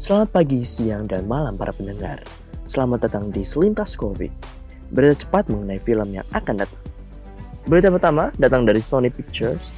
[0.00, 2.24] Selamat pagi, siang, dan malam para pendengar.
[2.64, 4.32] Selamat datang di Selintas Covid.
[4.96, 6.80] Berita cepat mengenai film yang akan datang.
[7.68, 9.76] Berita pertama datang dari Sony Pictures.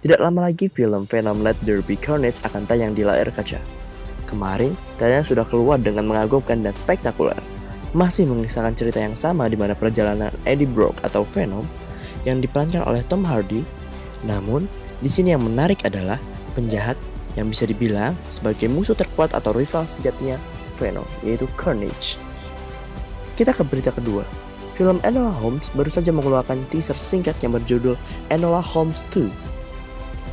[0.00, 3.60] Tidak lama lagi film Venom Let There Be Carnage akan tayang di layar kaca.
[4.24, 7.36] Kemarin, trailer sudah keluar dengan mengagumkan dan spektakuler.
[7.92, 11.68] Masih mengisahkan cerita yang sama di mana perjalanan Eddie Brock atau Venom
[12.24, 13.60] yang diperankan oleh Tom Hardy.
[14.24, 14.64] Namun,
[15.04, 16.16] di sini yang menarik adalah
[16.56, 16.96] penjahat
[17.36, 20.40] yang bisa dibilang sebagai musuh terkuat atau rival sejatinya
[20.76, 22.20] Venom, yaitu Carnage.
[23.36, 24.24] Kita ke berita kedua.
[24.76, 27.96] Film Enola Holmes baru saja mengeluarkan teaser singkat yang berjudul
[28.28, 29.56] Enola Holmes 2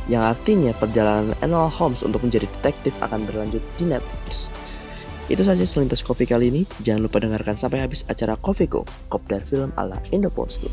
[0.04, 4.52] yang artinya perjalanan Enola Holmes untuk menjadi detektif akan berlanjut di Netflix.
[5.32, 6.62] Itu saja selintas kopi kali ini.
[6.84, 10.68] Jangan lupa dengarkan sampai habis acara Kofiko, kopdar film ala Indopost.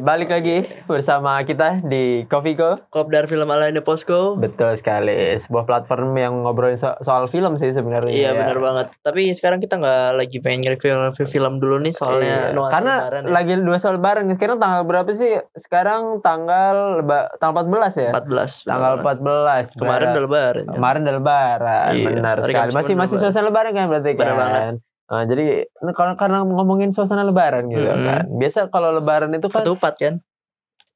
[0.00, 2.80] Balik lagi bersama kita di Kofiko.
[2.88, 4.34] Kopdar film ala Indoposko.
[4.34, 8.08] Betul sekali, sebuah platform yang ngobrolin so- soal film sih sebenarnya.
[8.08, 8.38] Iya ya.
[8.38, 8.86] benar banget.
[8.98, 13.22] Tapi sekarang kita nggak lagi pengen review review film dulu nih soalnya Iya, Karena lebaran
[13.22, 13.30] ya.
[13.30, 14.24] lagi dua soal lebaran.
[14.30, 15.32] Sekarang tanggal berapa sih?
[15.54, 17.04] Sekarang tanggal
[17.36, 18.10] tanggal 14 ya?
[18.10, 18.64] 14.
[18.64, 19.76] Tanggal 14.
[19.76, 20.64] Kemarin udah lebaran.
[20.64, 20.72] ya.
[20.72, 22.70] Kemarin udah lebaran, Iya, benar sekali.
[22.70, 23.30] Masih masih lebaran.
[23.30, 24.36] suasana lebaran kan berarti Benar kan.
[24.36, 24.74] banget.
[25.10, 28.06] Nah, jadi nah, karena ngomongin suasana lebaran gitu Mm-mm.
[28.06, 28.22] kan.
[28.30, 30.14] Biasa kalau lebaran itu kan Ketupat kan?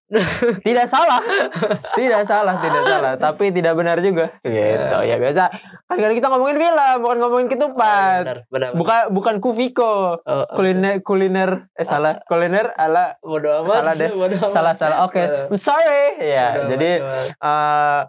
[0.61, 1.25] tidak salah
[1.97, 5.49] tidak salah tidak salah tapi tidak benar juga gitu ya biasa
[5.89, 8.71] kan kalau kita ngomongin film bukan ngomongin ketupat Benar, benar.
[8.77, 13.81] bukan bukan kufiko Oh, kuliner kuliner eh salah kuliner ala bodo amat.
[13.81, 14.11] salah deh.
[14.21, 14.53] bodo amat.
[14.53, 17.27] salah salah oke Eh, I'm sorry ya bodo jadi amat.
[17.41, 18.01] eh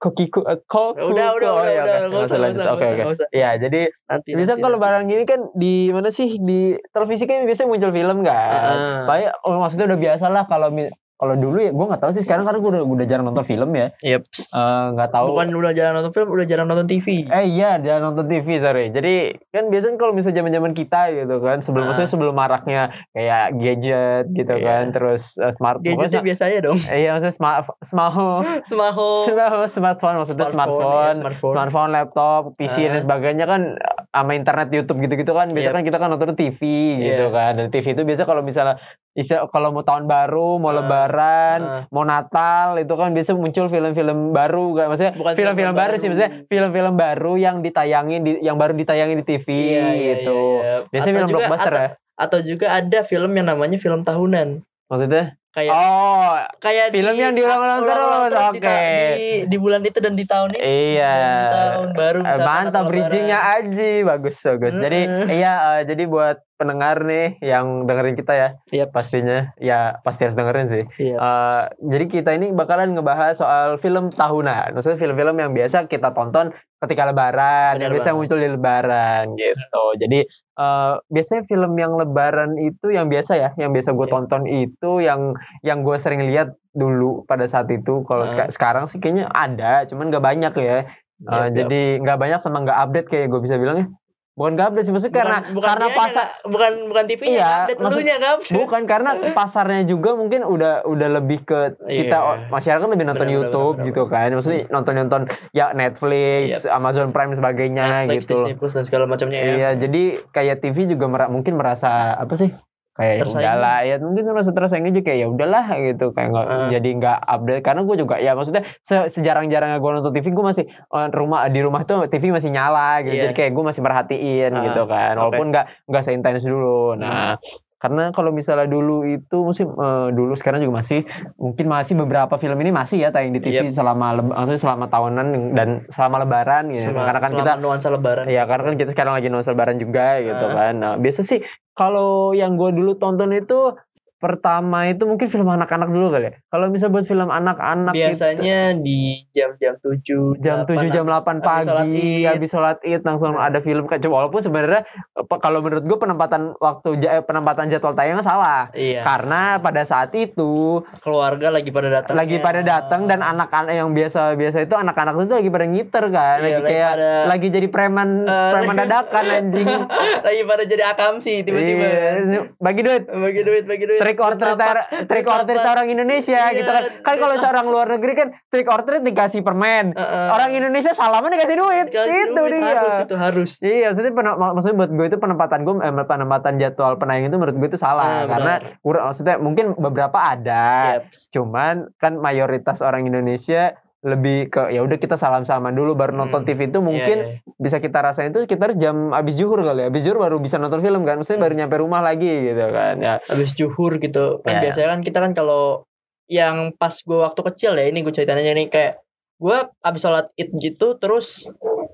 [0.00, 2.64] kokiku eh, ko Udah, udah, udah, ya, udah, nggak usah, lanjut.
[2.72, 4.82] oke oke ya jadi nanti bisa nanti, kalau nanti.
[4.82, 9.04] lebaran gini kan di mana sih di televisi kan biasanya muncul film kan Ah.
[9.04, 10.72] Baik, oh, maksudnya udah biasa lah kalau
[11.20, 13.70] kalau dulu ya gue nggak tahu sih sekarang karena gue udah udah jarang nonton film
[13.70, 14.22] ya Yep.
[14.50, 17.28] Eh, nggak tahu Bukan udah jarang nonton film, udah jarang nonton TV.
[17.28, 19.14] eh iya jarang nonton TV sorry jadi
[19.46, 21.88] kan biasanya kalau misalnya zaman zaman kita gitu kan sebelum Ah.
[21.90, 24.64] maksudnya sebelum maraknya kayak gadget gitu Iya.
[24.64, 26.78] kan terus uh, smart Gadgetnya pokoknya- biasa aja dong.
[26.80, 29.10] eh, iya maksudnya smart smartphone Semaho.
[29.26, 31.54] smartphone smartphone maksudnya iya, smartphone smartphone.
[31.54, 32.90] smartphone, laptop, PC Ah.
[32.90, 33.60] dan sebagainya kan
[34.08, 35.74] sama internet YouTube gitu-gitu kan biasa Yep.
[35.74, 36.60] kan kita kan nonton TV
[36.98, 37.30] gitu Iya.
[37.30, 37.52] kan.
[37.54, 38.80] Dan TV itu biasa kalau misalnya
[39.10, 40.76] bisa kalau mau tahun baru, mau Ah.
[40.76, 41.82] lebaran, Ah.
[41.88, 44.86] mau Natal itu kan biasa muncul film-film baru kan.
[44.88, 46.10] Maksudnya Bukan film-film film baru, sih baru.
[46.10, 49.82] maksudnya film-film baru yang ditayangin di yang baru ditayangin di TV Iya, iya,
[50.16, 50.38] gitu.
[50.56, 50.74] iya, iya.
[50.86, 51.90] Biasanya Atau film juga- blockbuster atau, ya.
[52.16, 54.48] Atau juga ada film yang namanya film tahunan.
[54.86, 55.24] Maksudnya?
[55.50, 58.78] Kayak Oh, kayak film yang diulang-ulang ulang-ulang terus, di, oke.
[59.10, 60.62] di, di bulan itu dan di tahun ini.
[60.62, 61.10] Iya.
[61.10, 63.38] Dan di tahun baru Eh, mantap bridgingnya.
[63.58, 64.72] Aji bagus bagus.
[64.72, 65.26] Jadi Mm-mm.
[65.28, 68.92] iya eh, jadi buat pendengar nih yang dengerin kita ya Yep.
[68.92, 70.84] pastinya ya pasti harus dengerin sih.
[71.00, 71.16] Iya.
[71.16, 74.76] Eh, jadi kita ini bakalan ngebahas soal film tahunan.
[74.76, 79.84] Maksudnya film-film yang biasa kita tonton ketika lebaran, Benar yang biasa muncul di lebaran gitu.
[79.96, 80.20] Jadi
[80.60, 84.12] eh, biasanya film yang lebaran itu yang biasa ya, yang biasa gue Iya.
[84.12, 85.32] tonton itu yang
[85.64, 88.04] yang gue sering lihat dulu pada saat itu.
[88.04, 90.84] Kalau seka- sekarang sih kayaknya ada, cuman gak banyak ya.
[91.20, 91.52] Yap, yap.
[91.52, 93.92] jadi nggak banyak sama nggak update kayak gue bisa bilangnya.
[94.30, 97.92] Bukan update sih maksudnya karena bukan, bukan karena pasar nggak- bukan bukan TV-nya Iya, maksud-
[97.92, 98.54] elunya nggak update.
[98.54, 102.24] bukan karena pasarnya juga mungkin udah udah lebih ke kita Iya.
[102.24, 104.28] oh, masyarakat lebih nonton benar, YouTube benar, gitu kan.
[104.30, 105.20] Maksudnya nonton-nonton
[105.50, 106.72] ya Netflix, Yep.
[106.72, 108.34] Amazon Prime sebagainya Netflix, gitu.
[108.38, 109.52] Disney Plus dan segala macamnya ya.
[109.52, 112.54] Iya, jadi kayak TV juga mera- mungkin merasa apa sih?
[113.00, 113.40] Kayak ya Tersaingi.
[113.42, 116.68] udahlah ya mungkin merasa tersaing aja kayak ya udahlah gitu kayak nggak Ah.
[116.68, 120.64] jadi nggak update karena gue juga ya maksudnya se sejarang-jarangnya gue nonton TV gue masih
[120.68, 123.22] eh, rumah di rumah tuh TV masih nyala gitu Iya.
[123.24, 127.40] jadi kayak gue masih merhatiin Ah, gitu kan walaupun nggak nggak seintens dulu nah
[127.76, 131.00] karena kalau misalnya dulu itu mungkin eh, dulu sekarang juga masih
[131.34, 135.26] mungkin masih beberapa film ini masih ya tayang di TV selama leb- maksudnya selama tahunan
[135.50, 138.24] dan selama lebaran gitu Selama- karena kan selama kita nuansa lebaran.
[138.26, 140.52] Iya karena kan kita sekarang lagi nonton lebaran juga gitu Ah.
[140.52, 140.72] kan.
[140.76, 141.40] Nah, biasa sih
[141.80, 143.72] kalau yang gue dulu tonton itu
[144.20, 146.32] pertama itu mungkin film anak-anak dulu kali ya.
[146.46, 152.22] Kalau bisa buat film anak-anak gitu, Biasanya di jam-jam 7 jam 7 jam 8 pagi
[152.22, 153.42] habis sholat id langsung Hmm.
[153.42, 154.84] ada film kayak walaupun sebenarnya
[155.14, 159.00] apa, kalau menurut gue penempatan waktu eh, penempatan jadwal tayangnya salah Iya.
[159.00, 162.14] karena pada saat itu keluarga lagi pada datang.
[162.14, 166.36] lagi pada datang dan anak-anak yang biasa biasa itu anak-anak itu lagi pada ngiter kan
[166.36, 169.68] Iya, lagi lagi kayak pada- lagi jadi preman Eh, preman dadakan anjing
[170.26, 171.84] lagi pada jadi akamsi tiba-tiba.
[172.20, 174.00] Iya, bagi duit Bagi duit, bagi duit.
[174.10, 174.58] Trick or treat
[175.06, 176.82] trick or treat orang Indonesia Iya, gitu kan.
[177.00, 179.94] Kan kalau betapa- seorang luar negeri kan trick or treat dikasih permen.
[179.94, 180.28] Heeh.
[180.28, 181.86] Orang Indonesia salaman dikasih duit.
[181.88, 182.74] Dikasih itu duit, dia.
[182.74, 186.52] harus itu harus Iya, maksudnya pen- mak- maksudnya buat gue itu penempatan gue eh, penempatan
[186.56, 190.98] jadwal penayang itu menurut gue itu salah Ah, karena kurang maksudnya mungkin beberapa ada.
[190.98, 191.30] Yaps.
[191.30, 196.48] Cuman kan mayoritas orang Indonesia lebih ke ya udah kita salam-salaman dulu baru nonton Hmm.
[196.48, 197.52] TV itu mungkin Iya, iya.
[197.54, 199.86] bisa kita rasain itu sekitar jam abis juhur kali ya.
[199.86, 201.16] Abis juhur baru bisa nonton film kan.
[201.16, 202.96] Maksudnya baru nyampe rumah lagi gitu kan.
[202.96, 203.20] Ya.
[203.22, 204.60] habis juhur gitu kan Iya.
[204.62, 205.84] biasanya kan kita kan kalau
[206.26, 208.92] yang pas gue waktu kecil ya ini gue ceritain aja nih kayak
[209.36, 211.48] gue abis sholat id gitu terus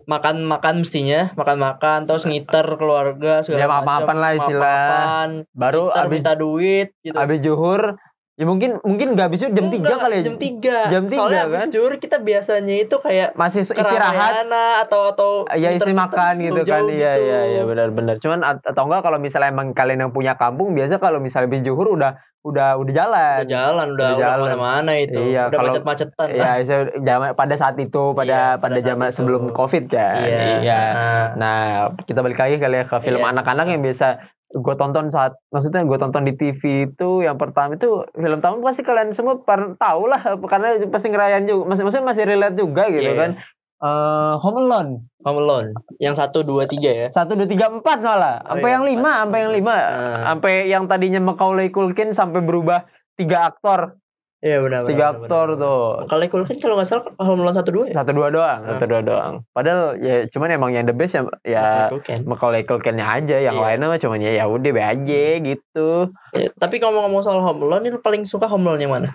[0.04, 5.26] makan makan mestinya makan makan terus ngiter keluarga Ya, segala maaf-maafan macam, lah istilah.
[5.52, 7.98] Baru ngiter, abis minta duit gitu abis juhur
[8.36, 10.14] ya mungkin mungkin nggak juhur jam 3 Enggak, kali.
[10.14, 10.22] ya.
[10.22, 11.66] jam 3 Jam tiga, soalnya kan?
[11.72, 14.44] juhur kita biasanya itu kayak Masih istirahat.
[14.84, 16.82] atau atau ya muter-muter makan gitu kan.
[16.84, 17.20] iya gitu.
[17.22, 18.20] iya iya benar-benar.
[18.20, 21.64] Cuman at- atau enggak kalau misalnya emang kalian yang punya kampung biasa kalau misalnya habis
[21.64, 23.36] juhur udah udah udah jalan.
[23.40, 24.44] Udah jalan udah Udah udah jalan.
[24.46, 25.18] mana-mana itu.
[25.18, 26.26] Iya, udah kalau- macet-macetan.
[26.30, 30.20] ya saya- zaman pada saat itu pada Iya, pada zaman sebelum covid kan.
[30.60, 30.78] Iya.
[30.92, 31.60] Nah, Nah,
[32.04, 33.32] kita balik lagi kali ya ke film Iya.
[33.32, 38.06] anak-anak yang biasa gue tonton saat maksudnya gue tonton di TV itu yang pertama itu
[38.12, 39.42] film tamu pasti kalian semua
[39.74, 43.18] tahu lah karena pasti ngerayain juga masih maksudnya masih relate juga gitu Iya.
[43.18, 43.30] kan.
[43.76, 44.90] Eh Home Alone.
[45.20, 47.06] Home Alone yang satu dua tiga ya?
[47.10, 49.74] Satu dua tiga empat malah Oh, sampai iya, yang lima sampai yang lima.
[49.74, 49.90] Ah.
[50.32, 53.98] sampai yang tadinya Macaulay Culkin sampai berubah tiga aktor
[54.38, 54.84] Iya benar.
[54.84, 55.58] benar, tiga benar, aktor benar.
[55.58, 57.94] tuh Kalau Culkin kalau nggak salah Home Alone satu dua ya.
[57.96, 58.68] satu dua doang Ah.
[58.76, 61.88] satu dua doang padahal ya cuman emang yang the best ya, ya.
[62.22, 63.64] Macaulay Culkinnya aja yang Iya.
[63.66, 67.62] lainnya mah cuman ya ya udah be aja gitu Ya, tapi kalau ngomong soal Home
[67.62, 69.10] Alone, lu paling suka Home Alone yang mana?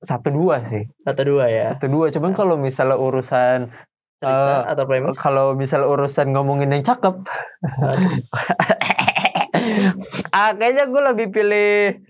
[0.00, 1.76] satu dua sih Satu dua ya.
[1.76, 3.68] satu dua cuman kalau misalnya urusan
[4.16, 5.16] Cerita Eh, atau premis?
[5.16, 7.12] kalau misalnya urusan ngomongin yang cakep
[10.30, 12.00] ah kayaknya gue lebih pilih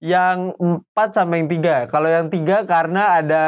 [0.00, 3.44] yang empat sama yang tiga kalau yang tiga karena ada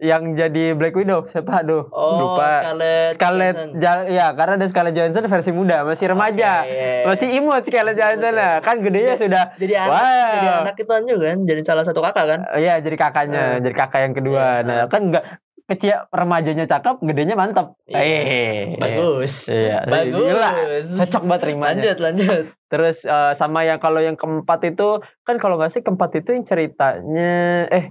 [0.00, 3.12] yang jadi Black Widow siapa aduh Oh, lupa Scarlett.
[3.12, 3.70] Scarlett Johansson.
[3.76, 7.04] Ja- ya karena ada Scarlett Johansson versi muda masih remaja iya, iya.
[7.04, 8.40] masih imut Scarlett Masih Johansson ya.
[8.40, 8.54] lah.
[8.60, 10.30] kan gedenya Jadi- sudah Jadi anak, Wow.
[10.32, 12.40] jadi anak itu juga kan, jadi salah satu kakak kan?
[12.56, 13.60] Iya jadi kakaknya, Eh.
[13.60, 14.44] jadi kakak yang kedua.
[14.56, 14.64] Iya.
[14.64, 15.24] Nah kan enggak
[15.70, 17.78] kecil remajanya cakep, gedenya mantap.
[17.86, 18.02] Iya.
[18.02, 19.46] Eh, Bagus.
[19.46, 20.18] Iya, Bagus.
[20.18, 20.50] gila.
[20.98, 21.70] Cocok banget rimanya.
[21.78, 22.44] Lanjut, lanjut.
[22.66, 26.44] Terus eh, sama yang kalau yang keempat itu kan kalau nggak sih keempat itu yang
[26.46, 27.32] ceritanya
[27.70, 27.84] eh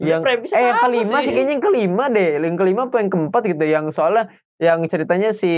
[0.00, 2.30] yang premisnya eh yang kelima sih kayaknya yang kelima deh.
[2.38, 4.30] Yang kelima apa yang keempat gitu yang soalnya
[4.62, 5.52] yang ceritanya si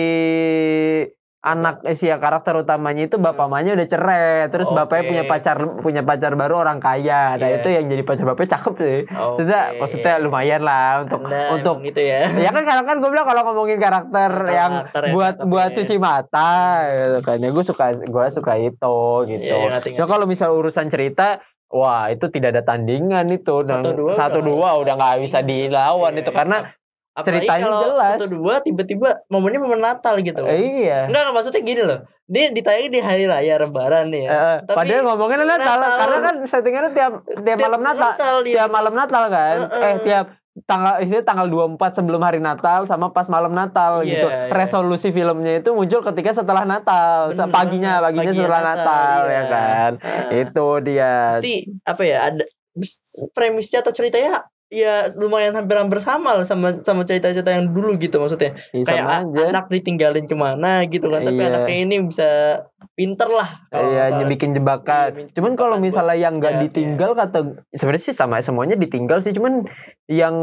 [1.44, 5.10] anak eh, si karakter utamanya itu bapak mamanya udah cerai terus bapaknya Oke.
[5.12, 7.60] punya pacar punya pacar baru orang kaya nah Iya.
[7.60, 9.78] itu yang jadi pacar bapaknya cakep sih maksudnya Oke.
[9.78, 12.32] maksudnya lumayan lah untuk Anda untuk gitu ya.
[12.32, 15.50] ya kan karena kan gue bilang kalau ngomongin karakter Karakter- yang karakter yang buat cakep
[15.52, 15.76] buat ya.
[15.76, 16.52] cuci mata
[16.88, 18.96] gitu kan ya gue suka gue suka itu
[19.28, 23.60] gitu Iya, iya, ngerti, cuma kalau misal urusan cerita wah itu tidak ada tandingan itu
[23.60, 26.72] Satu, dua satu udah dua udah nggak bisa dilawan Iya, itu karena
[27.14, 28.16] Apalagi ceritanya kalau jelas.
[28.18, 30.42] Satu dua tiba-tiba momennya momen Natal gitu.
[30.44, 31.98] eh, iya Enggak, enggak, maksudnya gini loh.
[32.26, 34.30] Dia ditayangin di hari raya lebaran nih ya.
[34.32, 35.94] Eh, Tapi padahal ngomongin Natal, Natal.
[35.94, 38.54] karena kan settingannya tiap tiap, Tiap malam Natal, Natal, iya.
[38.58, 39.82] tiap malam Natal kan, Heeh.
[39.84, 40.26] eh tiap
[40.64, 44.26] tanggal istilah tanggal 24 sebelum hari Natal sama pas malam Natal Iya, gitu.
[44.30, 44.50] iya.
[44.50, 49.34] Resolusi filmnya itu muncul ketika setelah Natal, Bener paginya paginya Paginya setelah Natal, Natal, ya
[49.34, 49.42] iya.
[49.46, 49.90] kan.
[49.98, 50.42] Heeh.
[50.42, 51.14] Itu dia.
[51.38, 52.44] Pasti apa ya ada
[53.30, 58.58] premisnya atau ceritanya ya lumayan hampir-hampir sama lah sama sama cerita-cerita yang dulu gitu maksudnya
[58.74, 59.42] Ya, kayak aja.
[59.54, 61.48] anak ditinggalin ke mana gitu kan tapi Iya.
[61.54, 62.28] anaknya ini bisa
[62.94, 64.26] pinter lah Iya, salah.
[64.26, 65.10] bikin jebakan.
[65.10, 67.38] Iya, bikin cuman kalau misalnya yang nggak ya, ditinggal kata
[67.70, 69.30] sebenarnya sih sama semuanya ditinggal sih.
[69.30, 69.66] Cuman
[70.06, 70.34] yang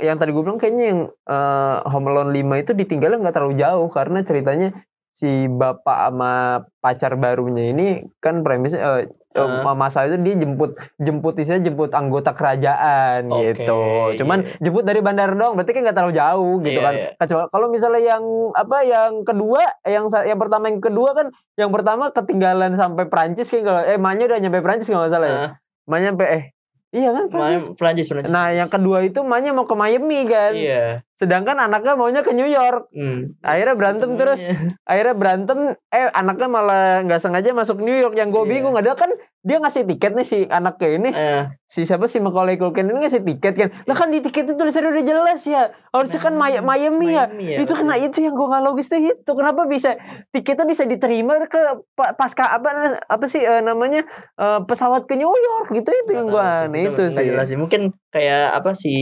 [0.00, 3.88] yang tadi gue bilang kayaknya yang eh, Home Alone 5 itu ditinggalnya nggak terlalu jauh
[3.88, 4.68] karena ceritanya
[5.08, 6.32] si bapak sama
[6.76, 7.86] pacar barunya ini
[8.20, 9.02] kan premisnya eh,
[9.36, 9.76] eh, Ah.
[9.76, 13.80] masa itu dia jemput jemput isinya jemput anggota kerajaan Oke, gitu.
[14.16, 14.56] Cuman iya.
[14.58, 16.94] jemput dari bandara doang berarti kan nggak terlalu jauh gitu Iya, kan.
[16.94, 17.08] iya.
[17.14, 22.08] Kecuali kalau misalnya yang apa yang kedua yang yang pertama yang kedua kan yang pertama
[22.10, 25.36] ketinggalan sampai Prancis kan kalau eh emaknya udah nyampe Prancis kalau nggak salah ya.
[25.36, 25.50] Ah,
[25.84, 26.44] Emaknya sampai eh
[26.90, 27.64] iya kan Prancis.
[27.74, 30.52] Prancis Prancis Nah, yang kedua itu emaknya mau ke Miami kan.
[30.52, 32.88] iya Sedangkan anaknya maunya ke New York.
[32.90, 33.40] hmm.
[33.40, 34.36] Akhirnya berantem terus.
[34.84, 35.58] Akhirnya berantem
[35.88, 38.12] eh anaknya malah nggak sengaja masuk New York.
[38.14, 38.50] Yang gue Iya.
[38.52, 39.08] bingung ada kan
[39.40, 41.10] dia ngasih tiket nih si anaknya ini.
[41.10, 43.68] Eh, si siapa si Macaulay Culkin ini ngasih tiket kan.
[43.82, 45.72] Lah kan di tiket itu tulisannya udah jelas ya.
[45.88, 47.24] Harusnya kan Nah, Maya- Miami, ya.
[47.26, 49.30] Miami ya, itu kena itu yang gue nggak logis tuh itu.
[49.30, 49.96] Kenapa bisa
[50.28, 51.56] tiketnya bisa diterima ke
[51.92, 52.68] pa- pasca apa
[53.00, 54.04] apa sih eh, namanya
[54.34, 55.88] eh, pesawat ke New York gitu.
[55.88, 57.24] Itu yang gue aneh itu Nggak sih.
[57.24, 57.56] jelas sih.
[57.56, 57.80] Mungkin
[58.10, 59.00] kayak apa sih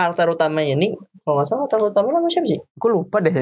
[0.00, 0.88] karakter utamanya ini
[1.20, 3.34] kalau nggak salah karakter utamanya namanya siapa sih gue lupa deh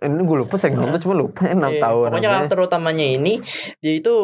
[0.00, 2.36] ini gue lupa saya nonton cuma lupa enam Iya, tahun Pokoknya namanya.
[2.40, 3.32] karakter utamanya ini
[3.78, 4.14] dia itu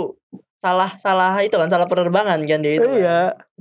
[0.58, 2.82] salah salah itu kan salah penerbangan kan dia itu.
[2.82, 2.98] kan.
[2.98, 3.20] Iya.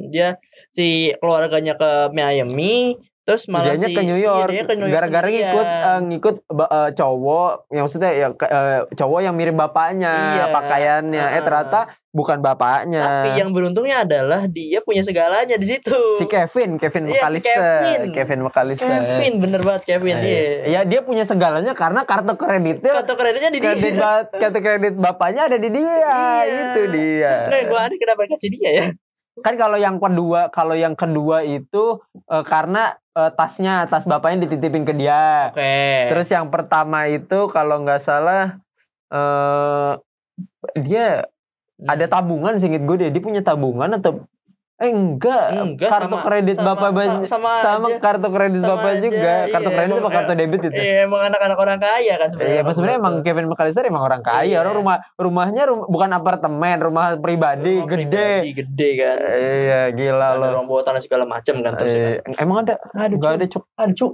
[0.09, 0.29] Dia
[0.71, 2.97] si keluarganya ke Miami
[3.27, 4.55] terus malah si ke New iya, York.
[4.63, 5.51] ke New York Gara-gara sendirian.
[5.51, 10.45] ngikut eh, ngikut eh, cowok yang maksudnya ya eh, cowok yang mirip bapaknya Iya.
[10.49, 11.19] pakaiannya.
[11.19, 11.43] Eh Heeh.
[11.43, 11.79] ternyata
[12.09, 13.03] bukan bapaknya.
[13.03, 15.91] Tapi yang beruntungnya adalah dia punya segalanya di situ.
[16.15, 17.59] si Kevin, Kevin Iya, McAllister.
[17.59, 18.01] Kevin.
[18.09, 18.87] Kevin McAllister.
[18.87, 20.23] Kevin bener banget Kevin Iya.
[20.23, 20.41] iya.
[20.63, 23.67] Iya, dia punya segalanya karena kartu kreditnya Kartu kreditnya di dia.
[23.69, 25.83] kredit ba- kartu kredit bapaknya ada di dia.
[25.83, 26.55] Iya.
[26.63, 27.33] Itu dia.
[27.45, 28.87] Nggak, gua aneh kenapa kasih dia ya?
[29.37, 34.85] kan kalau yang kedua kalau yang kedua itu eh, karena eh, tasnya tas bapaknya dititipin
[34.85, 36.13] ke dia Oke.
[36.13, 38.61] terus yang pertama itu kalau nggak salah
[39.09, 39.93] eh
[40.77, 41.25] dia
[41.77, 41.93] Hmm.
[41.93, 44.25] ada tabungan singkat gue deh dia punya tabungan atau
[44.77, 47.97] eh enggak, Enggak, kartu sama- kredit sama- bapak ba- sama- sama sama aja.
[47.97, 50.95] kartu kredit Sama bapak aja, juga kartu iya, kredit emang- apa kartu debit itu Iya,
[51.03, 52.53] emang anak-anak orang kaya kan sebenarnya.
[52.55, 53.15] Iya, sebenarnya emang.
[53.19, 54.45] Kevin McAllister emang orang kaya.
[54.45, 54.57] Iya.
[54.59, 58.05] Orang rumah rumahnya rum- bukan apartemen, rumah pribadi Rumah gede.
[58.37, 59.17] pribadi, gede kan.
[59.33, 60.61] Iya, gila Ada loh.
[60.63, 62.13] bawah tanah segala macam kan terus ya kan.
[62.29, 62.73] Eh, emang ada?
[62.93, 63.63] Ada Enggak ada, Cuk.
[63.73, 64.13] Ada Cuk.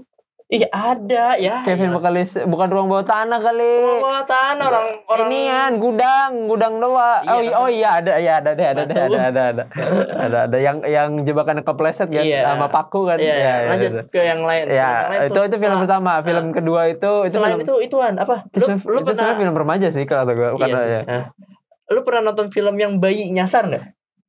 [0.53, 1.65] Iya ada ya.
[1.65, 1.97] Kevin iya.
[1.97, 3.73] McAllister bukan ruang bawah tanah kali.
[3.81, 7.21] Ruang bawah tanah orang orang Ini kan gudang, gudang doang.
[7.25, 9.63] Iya, oh, iya, oh iya ada, iya ada deh, ada deh, ada, ada, ada,
[10.13, 12.45] ada, ada yang yang jebakan kepleset kan Iya.
[12.45, 13.17] sama paku kan.
[13.17, 14.65] Iya, Iya, lanjut iya, ke yang lain.
[14.69, 14.77] iya.
[14.77, 16.11] Yang Ya, itu itu film pertama.
[16.21, 18.45] Film Nah, kedua itu itu selain film, itu ituan apa?
[18.45, 20.49] itu, Lu, se- lu itu pernah film remaja sih kalau gue.
[20.53, 20.91] Bukan Iya sih.
[20.93, 21.01] ya.
[21.89, 23.83] Lu pernah nonton film yang bayi nyasar nggak?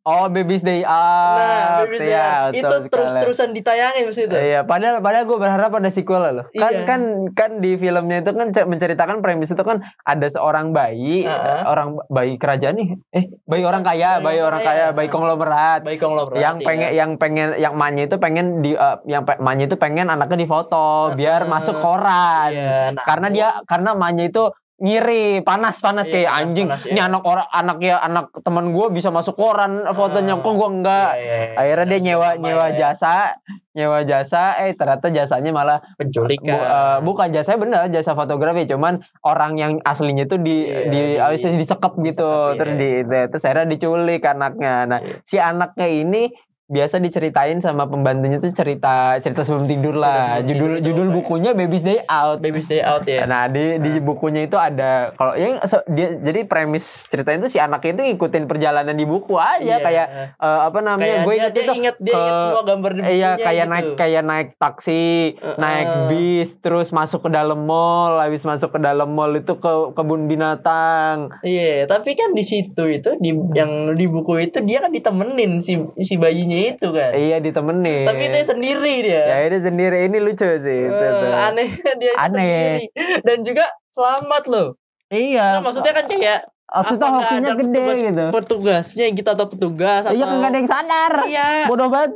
[0.05, 1.41] Oh, Baby's Day Out.
[1.41, 2.53] Nah, Baby's Day Iya, Out.
[2.53, 4.37] itu terus-terusan ditayangin mesti itu.
[4.37, 6.47] Iya, padahal padahal gue berharap ada sequel loh.
[6.53, 6.85] Kan Iya.
[6.85, 7.01] kan
[7.33, 11.65] kan di filmnya itu kan ce- menceritakan premis itu kan ada seorang bayi, Heeh.
[11.65, 12.89] orang bayi kerajaan nih.
[13.17, 14.73] Eh, bayi orang kaya, Bayi bayi orang kaya.
[14.85, 15.81] kaya, bayi konglomerat.
[15.83, 16.37] Bayi konglomerat.
[16.37, 16.67] yang iya.
[16.69, 20.37] pengen yang pengen yang emaknya itu pengen di eh, yang pe- emaknya itu pengen anaknya
[20.37, 21.49] difoto biar Heeh.
[21.49, 22.53] masuk koran.
[22.53, 26.83] Iya, nah, Karena dia karena emaknya itu ngiri panas panas Iya, kayak panas, anjing panas,
[26.85, 27.07] ini iya.
[27.07, 31.11] anak orang anak ya anak teman gue bisa masuk koran fotonya Ah, kok gue enggak
[31.13, 31.55] Iya, iya, iya.
[31.55, 33.39] akhirnya dia nyewa nyewa ya, jasa
[33.71, 36.47] nyewa jasa eh ternyata jasanya malah penculikan.
[36.49, 41.01] bu- eh, bukan jasanya bener jasa fotografi cuman orang yang aslinya itu di Iya, di,
[41.39, 42.81] di- disekep gitu disekep, terus iya.
[42.81, 42.91] di
[43.31, 45.23] terus akhirnya diculik anaknya nah Iya.
[45.23, 46.23] si anaknya ini
[46.65, 51.05] biasa diceritain sama pembantunya tuh cerita cerita sebelum tidur Cerita lah sebelum judul tidur judul
[51.05, 51.15] apa ya?
[51.15, 53.21] bukunya Baby's Day Out Baby's Day Out ya.
[53.25, 57.59] Nah di di bukunya itu ada kalau yang so- dia jadi premis ceritanya itu si
[57.59, 59.77] anaknya itu ngikutin perjalanan di buku aja Iya.
[59.79, 63.13] kayak eh, apa namanya gue inget dia itu inget dia inget semua gambar di bukunya
[63.15, 63.71] Iya kayak gitu.
[63.71, 65.57] naik kayak naik taksi, Heeh.
[65.57, 70.27] naik bis, terus masuk ke dalam mall, habis masuk ke dalam mall itu ke kebun
[70.27, 71.29] binatang.
[71.41, 75.77] Iya, tapi kan di situ itu di yang di buku itu dia kan ditemenin si
[76.01, 77.11] si bayinya itu kan.
[77.11, 78.05] Iya ditemenin.
[78.05, 79.23] Tapi dia sendiri dia.
[79.25, 80.79] ya ini sendiri ini lucu sih.
[80.85, 81.33] itu, Eh, tuh.
[81.33, 81.69] aneh
[82.01, 82.41] dia itu Aneh.
[82.41, 82.83] sendiri
[83.21, 84.69] dan juga selamat loh.
[85.09, 85.59] Iya.
[85.59, 88.25] Nah, maksudnya kan kayak maksudnya apa nggak hokinya gede petugas, gitu.
[88.31, 91.13] Petugasnya gitu atau petugas atau Iya kan nggak ada yang sadar.
[91.25, 92.13] Iya, Bodoh banget.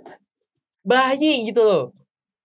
[0.82, 1.84] bayi gitu loh.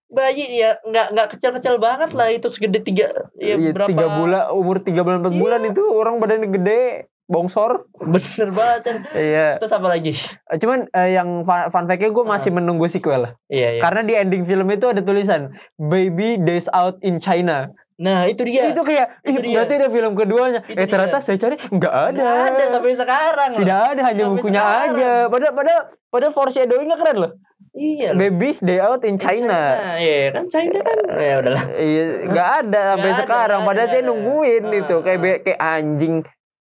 [0.06, 4.42] Bayi ya nggak nggak kecil-kecil banget lah itu segede tiga ya Iya, berapa tiga bulan
[4.52, 5.40] umur tiga bulan empat Iya.
[5.40, 6.82] bulan itu orang badannya gede
[7.26, 8.96] bongsor bener banget kan.
[9.12, 10.12] iya Terus apa lagi?
[10.46, 13.80] Eh, cuman eh, yang fun, fun fact-nya gue masih menunggu sequel Iya, iya.
[13.80, 18.68] karena di ending film itu ada tulisan baby days out in China Nah, itu dia.
[18.68, 19.54] itu kayak Itu ih, dia.
[19.56, 23.50] berarti ada film keduanya Itu eh ternyata saya cari nggak ada Nggak ada sampai sekarang
[23.50, 23.60] loh.
[23.62, 24.90] tidak ada hanya Sampai bukunya sekarang.
[24.90, 27.32] aja padahal padahal padahal foreshadowingnya keren loh
[27.72, 28.14] Iya.
[28.14, 30.98] baby's day out in China, Iya kan China kan.
[31.12, 31.64] Ya udahlah.
[31.74, 33.58] Iya, nggak ada sampai ada, sekarang.
[33.58, 34.10] nggak Padahal ada, saya ada.
[34.10, 36.14] nungguin Ah, itu kayak be- kayak anjing.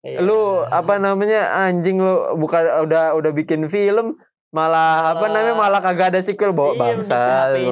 [0.02, 0.18] Iya.
[0.18, 4.18] Lu apa namanya anjing lu bukan udah udah bikin film
[4.52, 7.20] malah, apa Malah- namanya malah kagak ada sequel bawa iya, bangsa.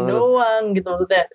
[0.06, 1.28] doang gitu maksudnya.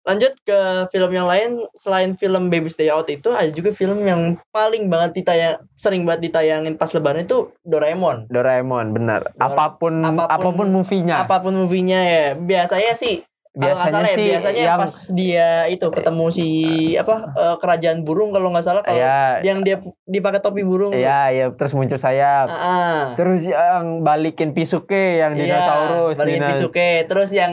[0.00, 4.40] Lanjut ke film yang lain selain film Baby's Day Out itu ada juga film yang
[4.50, 8.26] paling banget ditayang sering banget ditayangin pas lebaran itu Doraemon.
[8.28, 9.28] Doraemon benar.
[9.36, 11.16] Dora- apa pun apapun- apa pun, movie-nya.
[11.20, 12.26] Apa pun movie-nya ya.
[12.34, 16.46] Biasanya sih biasanya salah ya, sih biasanya yang pas dia itu ketemu si
[16.94, 20.94] apa eh, kerajaan burung kalau nggak salah kalau ya yang dia dipakai topi burung.
[20.94, 22.46] ya ya terus muncul sayap.
[22.46, 22.98] Ah, ah.
[23.18, 26.14] Terus yang balikin Pisuke yang Iya, dinosaurus.
[26.14, 26.90] balikin dinas- Pisuke.
[27.10, 27.52] Terus yang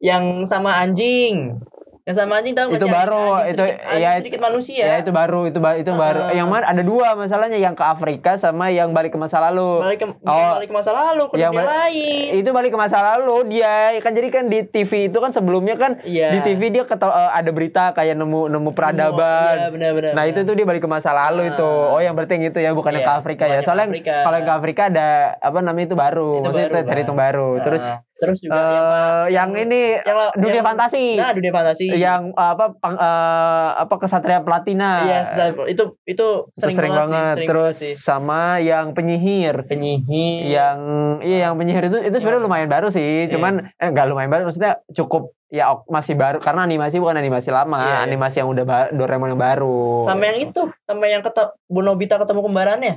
[0.00, 1.60] yang sama anjing.
[2.08, 4.80] Yang sama anjing tahu Itu baru, Anjing itu- sedikit, anjing ya, sedikit manusia.
[4.82, 6.20] Ya itu baru itu ba- itu baru.
[6.22, 6.32] Ah.
[6.32, 9.76] Yang mana ada dua masalahnya yang ke Afrika sama yang balik ke masa lalu.
[9.78, 10.56] balik ke Oh.
[10.56, 12.26] balik ke masa lalu ke Yang dunia lain.
[12.34, 16.00] itu balik ke masa lalu dia kan jadi kan di TV itu kan sebelumnya kan
[16.00, 16.32] Iya.
[16.32, 16.96] di TV dia eh,
[17.30, 19.54] ada berita kayak nemu nemu peradaban.
[19.54, 20.12] Iya, benar-benar.
[20.12, 21.52] Nah itu tuh dia balik ke masa lalu Ah.
[21.52, 21.68] itu.
[21.68, 23.52] Oh yang berarti yang itu ya bukan yang Iya, ke Afrika ya.
[23.52, 24.16] yang Soalnya Afrika.
[24.22, 26.30] kalau yang ke Afrika ada apa namanya itu baru.
[26.38, 27.24] Itu Maksudnya baru, terhitung Bang.
[27.26, 27.48] baru.
[27.50, 27.84] Ah, Terus
[28.18, 31.04] terus juga eh, yang, yang ini yang dunia yang- fantasi.
[31.14, 31.86] Nah, dunia fantasi.
[31.98, 35.02] Yang apa pang- eh, apa kesatria platina.
[35.02, 35.18] Iya,
[35.66, 37.92] itu itu itu sering, sering, banget, sih, sering terus banget sih.
[37.94, 39.54] sama yang penyihir.
[39.64, 40.40] Penyihir.
[40.48, 40.78] Yang
[41.22, 43.04] iya yang penyihir itu itu sebenarnya Yang- lumayan baru sih.
[43.24, 43.32] Iya.
[43.32, 46.38] cuman eh enggak lumayan baru maksudnya cukup ya masih baru.
[46.38, 47.98] Karena animasi bukan animasi lama Iya, iya.
[48.04, 50.04] animasi yang udah ba- Doraemon yang baru.
[50.04, 52.94] Sama yang itu sama yang kata Bu Nobita ketemu kembarannya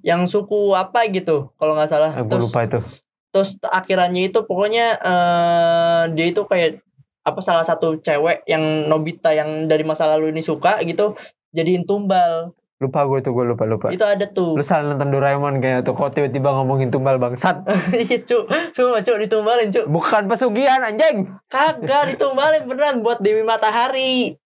[0.00, 2.10] yang suku apa gitu kalau nggak salah.
[2.10, 2.80] Eh, gue terus lupa itu.
[3.28, 6.80] terus akhirannya itu pokoknya eh, dia itu kayak
[7.28, 11.14] apa salah satu cewek yang Nobita yang dari masa lalu ini suka gitu
[11.52, 12.56] jadiin tumbal.
[12.78, 13.90] Lupa gue tuh gue lupa lupa.
[13.90, 14.54] Itu ada tuh.
[14.54, 17.66] Lu salah nonton Doraemon kayaknya tuh kok tiba-tiba ngomongin tumbal bangsat
[18.06, 18.46] iya cuk.
[18.70, 19.90] Cuma cuk ditumbalin cuk.
[19.90, 21.26] Bukan pesugihan anjing.
[21.50, 24.38] Kagak ditumbalin beneran buat Dewi Matahari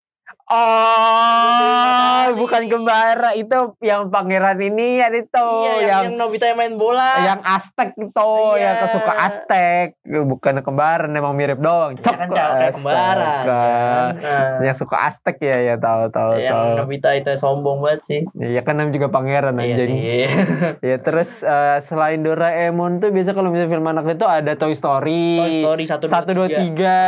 [0.52, 6.58] oh bukan kembara itu yang pangeran ini ya itu iya yang, yang yang Nobita yang
[6.58, 7.12] main bola.
[7.22, 8.60] Yang Aztek itu Iya.
[8.62, 11.96] yang kesuka Aztek bukan kembaran emang mirip doang.
[11.96, 14.04] Ya kan kayak kembaran kan?
[14.16, 16.78] Nah, yang suka Aztek ya ya tahu tahu yang tahu.
[16.78, 18.20] Nobita itu sombong banget sih.
[18.36, 19.90] Ya kan namanya juga pangeran iya anjing.
[19.90, 20.22] sih.
[20.92, 25.38] Ya terus eh, selain Doraemon tuh biasa kalau misalnya film anak itu ada Toy Story.
[25.38, 26.98] Toy Story satu satu dua tiga.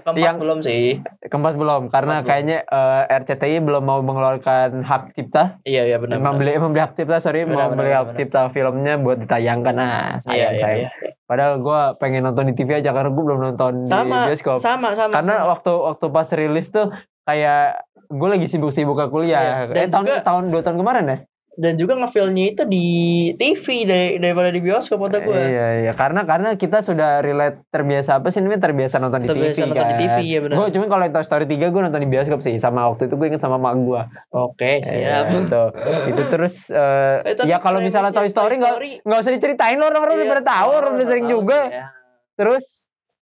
[0.00, 1.00] Keempat yang belum sih.
[1.22, 2.28] Keempat belum karena Keempat belum.
[2.28, 5.58] kayaknya eh, RCTI belum mau mengeluarkan hak cipta.
[5.62, 6.26] Iya iya benar benar.
[6.28, 8.18] membeli membeli hak cipta sorry Benar, mau membeli benar, hak benar.
[8.18, 9.74] cipta filmnya buat ditayangkan.
[9.74, 10.78] Nah iya sayang iya sayang.
[10.80, 10.90] iya.
[11.24, 14.58] Padahal gue pengen nonton di TV aja karena gue belum nonton sama di bioskop.
[14.58, 15.50] sama sama karena sama.
[15.50, 16.86] waktu waktu pas rilis tuh
[17.22, 19.66] kayak gue lagi sibuk-sibuk ke kuliah.
[19.66, 21.18] Iya, dan eh, tahun juga- tahun dua tahun kemarin ya
[21.56, 22.86] dan juga ngefilmnya itu di
[23.32, 28.20] TV dari, daripada di bioskop kata gue Iya iya karena karena kita sudah relate terbiasa
[28.20, 29.88] apa sih namanya terbiasa nonton di Terbiasa TV nonton kan.
[29.88, 30.54] di TV, ya benar.
[30.54, 33.26] Gue cuma kalau Toy Story 3 gue nonton di bioskop sih sama waktu itu gue
[33.26, 34.02] inget sama mak gue.
[34.30, 35.62] oke siap itu
[36.06, 39.88] itu terus eh, Eh, tapi ya kalau misalnya Toy Story nggak nggak usah diceritain loh
[39.88, 41.60] orang-orang udah Iya, pada tahu orang udah sering juga.
[41.66, 41.88] ya.
[42.36, 42.84] Terus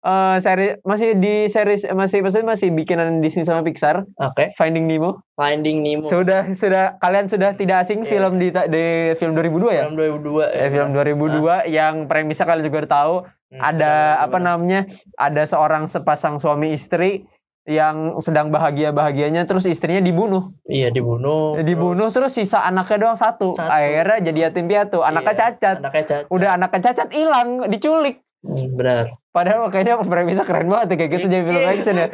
[0.07, 4.07] eh seri masih di series masih maksudnya masih bikinan Disney sama Pixar.
[4.15, 4.55] Oke.
[4.55, 5.19] Finding Nemo.
[5.35, 6.07] Finding Nemo.
[6.07, 8.15] Sudah sudah kalian sudah tidak asing Iya.
[8.15, 8.85] film di di
[9.19, 9.83] film 2002 ya?
[9.83, 13.15] Film 2002 eh, film 2002 yang premisnya kalian juga udah tahu.
[13.47, 14.47] Hmm, ada benar, apa benar.
[14.55, 14.79] namanya?
[15.15, 17.27] Ada seorang sepasang suami istri
[17.67, 20.55] yang sedang bahagia bahagianya terus istrinya dibunuh.
[20.63, 23.67] Iya dibunuh dibunuh terus sisa anaknya doang satu, Satu.
[23.67, 25.03] akhirnya jadi yatim piatu.
[25.03, 25.75] Anaknya Iya, cacat.
[25.83, 26.23] anaknya cacat.
[26.31, 28.23] Udah anaknya cacat hilang diculik.
[28.47, 32.07] Hmm, benar padahal kayaknya premisnya keren banget ya, kayak gitu jadi film action ya.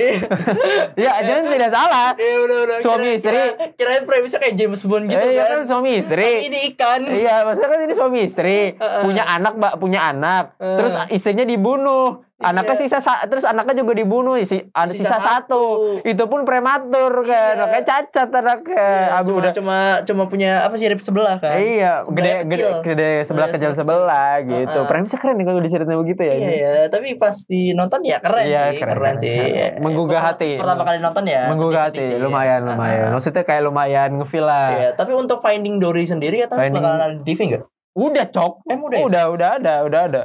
[1.00, 2.10] Ya jangan tidak salah.
[2.20, 2.36] Iya
[2.84, 3.32] Suami Kira- istri.
[3.32, 5.64] kira- kirain premisnya kayak James Bond gitu eh, iya kan.
[5.64, 6.30] kan suami istri.
[6.52, 7.02] Ini ikan.
[7.08, 10.60] Iya, maksudnya kan ini suami istri, punya anak, Mbak, punya anak.
[10.60, 10.78] Heeh.
[10.84, 12.28] Terus istrinya dibunuh.
[12.36, 12.82] Anaknya Iya.
[12.82, 15.22] sisa sa- terus anaknya juga dibunuh, ada Sisa sisa, satu.
[15.22, 15.63] satu.
[16.02, 17.30] Itu pun prematur Iya.
[17.30, 17.54] kan.
[17.62, 18.74] Anaknya cacat anaknya.
[18.76, 19.52] Iya, cuma, udah.
[19.54, 22.82] cuma cuma punya apa sih rib sebelah kan Iya, Sebelahnya gede, gede, kecil.
[22.84, 24.80] gede sebelah Iya, kecil sebelah sebelah gitu.
[24.82, 24.89] Heeh.
[24.89, 26.34] Premisnya keren nih kalau diceritain begitu ya.
[26.34, 26.56] Iya ini.
[26.58, 27.36] ya, tapi pas
[27.72, 29.30] nonton ya keren Iya, sih, keren, keren, keren, sih.
[29.32, 29.54] keren.
[29.54, 29.67] Iya.
[29.78, 30.50] Menggugah Pertama- hati.
[30.58, 31.41] Pertama kali nonton ya.
[31.48, 32.19] Menggugah hati, sih, ya.
[32.19, 33.06] lumayan, lumayan.
[33.06, 34.67] Ah, Maksudnya kayak lumayan ngefeel lah.
[34.74, 37.63] Iya, tapi untuk Finding Dory sendiri ya Finding- bakalan ada di TV nggak?
[37.93, 38.65] Udah cok.
[38.65, 39.06] Eh, udah ya?
[39.06, 40.24] udah, udah ada, udah ada.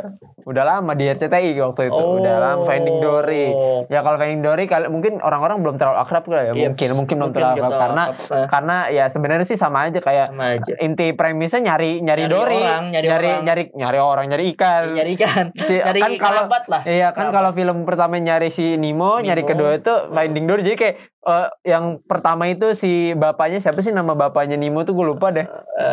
[0.48, 2.00] Udah lama di RCTI waktu itu.
[2.00, 3.52] Udah lama Finding Dory.
[3.52, 3.84] Oh.
[3.92, 6.52] Ya kalau Finding Dory kali mungkin orang-orang belum terlalu akrab kali ya.
[6.56, 8.46] Iya, mungkin mungkin belum terlalu akrab karena terlalu akrab.
[8.48, 10.72] karena ya sebenarnya sih sama aja kayak sama aja.
[10.80, 13.42] inti premisnya nyari nyari, Nyari Dory, orang, nyari nyari orang.
[13.44, 14.82] nyari nyari orang, nyari ikan.
[14.96, 16.82] nyari ikan, Si- nyari kan kalau lah.
[16.88, 19.50] Iya kan kalau film pertama nyari si Nemo, nyari Nemo.
[19.52, 20.64] kedua itu Finding Dory.
[20.64, 20.94] Jadi kayak
[21.28, 25.44] eh, yang pertama itu si bapaknya siapa sih nama bapaknya Nemo tuh gue lupa deh.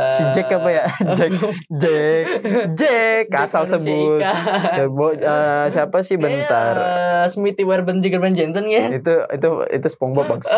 [0.08, 0.84] Si Jack apa ya?
[1.18, 1.32] Jack,
[1.76, 2.26] Jack,
[2.72, 4.24] Jack, asal sebut.
[4.92, 6.76] bo- eh, siapa sih bentar?
[6.76, 8.90] Iya, Smithy Warben Jiggerman Jensen ya.
[8.90, 10.42] itu itu itu SpongeBob bang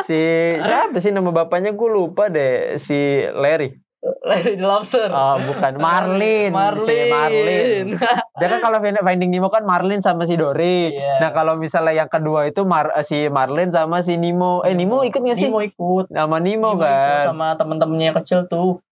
[0.00, 0.20] si
[0.58, 2.94] siapa sih nama bapaknya gue lupa deh si
[3.30, 3.78] Larry
[4.20, 5.08] Larry the Lobster.
[5.08, 6.84] oh bukan Marlin Marlin.
[6.84, 7.86] si Marlin
[8.36, 11.20] kan kalau Find- Finding Nemo kan Marlin sama si Dory Iya.
[11.20, 15.00] nah kalau misalnya yang kedua itu Mar eh, si Marlin sama si Nemo eh Nemo
[15.00, 16.12] ikut gak sih Nemo ikut.
[16.12, 18.83] nama Nemo, Nemo ikut kan sama temen-temennya kecil tuh.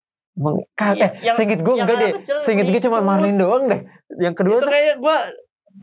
[0.76, 2.12] Kak, Iya, eh, singkat gue enggak deh
[2.48, 3.04] singkat gue cuma.
[3.04, 3.84] Marlin doang deh
[4.16, 5.16] yang kedua itu tuh kayak gua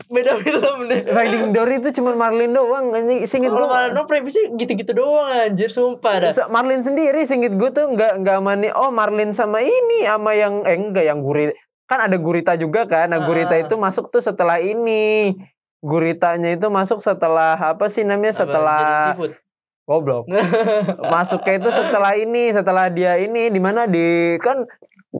[0.06, 1.02] beda film deh.
[1.02, 6.14] Finding Dory itu cuma Marlin doang anjing Kalau gue Marlon premisnya gitu-gitu doang anjir sumpah
[6.22, 6.30] dah.
[6.30, 10.62] So, Marlin sendiri singkat gue tuh nggak nggak mani oh Marlin sama ini sama yang
[10.62, 11.54] eh enggak yang gurita
[11.90, 13.66] kan ada gurita juga kan nah gurita Ah.
[13.66, 15.34] itu masuk tuh setelah ini
[15.82, 19.32] guritanya itu masuk setelah apa sih namanya Apa, setelah seafood.
[19.84, 20.24] Goblok
[21.12, 24.64] masuknya itu setelah ini setelah dia ini di mana di kan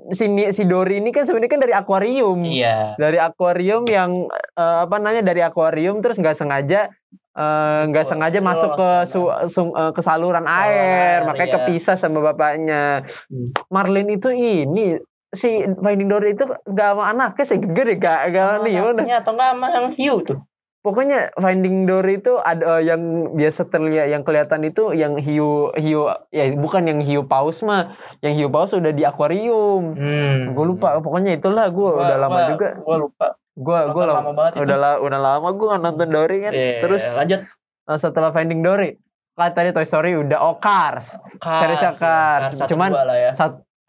[0.09, 2.95] si si Dori ini kan sebenarnya kan dari akuarium Iya.
[2.97, 6.91] dari akuarium yang eh, apa namanya dari akuarium terus nggak sengaja
[7.31, 11.57] eh, nggak Oh, sengaja masuk ke su- sung- eh, ke saluran air, air, makanya iya.
[11.61, 13.51] kepisah sama bapaknya Hmm.
[13.69, 14.99] Marlin itu ini
[15.31, 18.83] si Finding Dory itu gak sama anaknya sih gede gak gak nih
[19.15, 20.43] atau enggak sama yang hiu tuh.
[20.81, 26.01] Pokoknya Finding Dory itu ada eh, yang biasa terlihat yang kelihatan itu yang hiu hiu
[26.29, 30.53] ya bukan yang hiu paus mah yang hiu paus udah di akuarium Hmm.
[30.53, 33.27] gue lupa pokoknya itulah gue Gua- udah lama gua- juga Gua lupa.
[33.53, 37.05] gue gue lama banget udah la- udah lama gue nggak nonton Dory kan Iya, terus
[37.15, 37.41] lanjut
[37.87, 38.97] eh, setelah Finding Dory
[39.33, 41.81] kan tadi Toy Story udah oh Cars Cars.
[41.95, 43.33] Cars satu Cuman lah ya.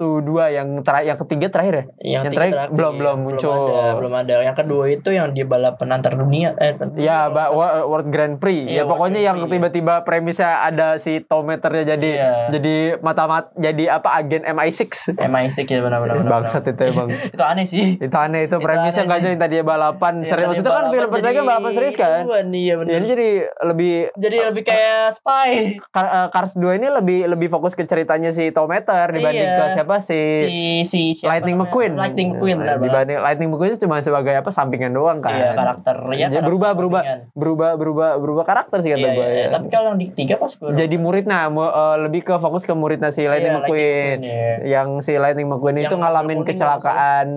[0.02, 3.54] Satu dua yang terakhir yang ketiga terakhir ya Yang, yang terakhir terakhir, belum- belum muncul.
[3.70, 4.36] ada, belum ada.
[4.42, 6.58] Yang kedua itu yang di balapan antar dunia.
[6.58, 7.30] Eh, Ya.
[7.30, 8.66] Wo- World Grand Prix.
[8.66, 9.52] Iya, ya World pokoknya Grand yang iya.
[9.54, 12.32] tiba-tiba premisnya ada si tometernya jadi Iya.
[12.50, 15.14] jadi mata-mat jadi apa agen MI6.
[15.14, 16.16] MI6 ya benar-benar.
[16.18, 17.08] benar, Bangsat itu emang.
[17.36, 17.86] itu aneh sih.
[18.00, 20.48] itu aneh itu Itu premisnya nggak jadi tadi balapan Yang serius.
[20.50, 22.22] Maksudnya kan film pertama kan jadi balapan serius kan.
[22.52, 22.90] Iya benar.
[22.90, 23.30] Ya, ini jadi
[23.64, 25.50] lebih jadi lebih kayak spy.
[25.88, 29.60] Car- eh, Cars 2 ini lebih lebih fokus ke ceritanya si Tometer dibanding Iya.
[29.60, 31.68] ke siapa si, Si si siapa Lightning namanya?
[31.68, 31.92] McQueen.
[31.94, 32.80] Lightning McQueen banget.
[32.82, 35.34] dibanding Lightning McQueen itu cuma sebagai apa sampingan doang kan.
[35.34, 36.08] Iya karakter ya.
[36.08, 37.20] Jadi karakter berubah berubah sampingan.
[37.34, 39.26] berubah berubah berubah karakter sih kata Iya, gue.
[39.26, 39.48] iya, iya.
[39.50, 42.72] Tapi kalau yang di tiga pas gue jadi muridnya mu- eh, lebih ke fokus ke
[42.72, 44.18] muridnya si Lightning Iya, McQueen.
[44.22, 44.54] iya.
[44.64, 47.28] Yang si Lightning McQueen itu Yang ngalamin mobil kuning kecelakaan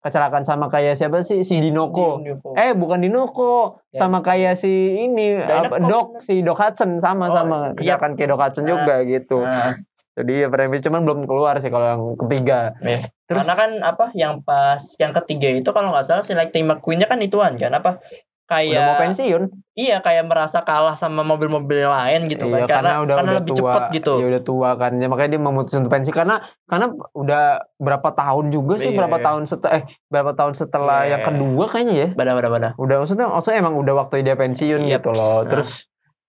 [0.00, 2.20] kecelakaan sama kayak siapa sih si Dinoko.
[2.20, 2.52] Di Unifo.
[2.52, 4.04] Eh bukan Dinoko, Ya.
[4.04, 4.68] sama kayak si
[5.00, 5.80] ini apa.
[5.80, 7.96] Doc si Doc Hudson sama Oh, sama iya.
[7.96, 8.68] kecelakaan kayak Doc Hudson Ah.
[8.68, 9.40] juga gitu.
[9.40, 9.80] Nah,
[10.14, 12.78] Jadi ya premis cuman belum keluar sih kalau yang ketiga.
[12.80, 13.10] iya.
[13.26, 17.10] Terus Karena kan apa yang pas yang ketiga itu kalau nggak salah si Lightning McQueen-nya
[17.10, 17.98] kan ituan kan apa
[18.44, 19.42] udah kayak mau pensiun.
[19.72, 23.52] iya kayak merasa kalah sama mobil-mobil lain gitu Iya, kan karena udah karena udah lebih
[23.56, 24.12] tua, cepet gitu.
[24.20, 24.92] Ya udah tua kan.
[25.00, 26.36] Ya, makanya dia memutuskan untuk pensiun karena
[26.68, 27.42] karena udah
[27.80, 28.98] berapa tahun juga sih Iya.
[29.00, 31.10] berapa tahun setelah eh berapa tahun setelah Iya.
[31.16, 32.08] yang kedua kayaknya ya.
[32.12, 32.68] Bada bada bada.
[32.76, 34.92] Udah maksudnya maksudnya emang udah waktu dia pensiun Yep.
[34.92, 35.40] gitu loh.
[35.40, 35.48] Nah.
[35.48, 35.70] Terus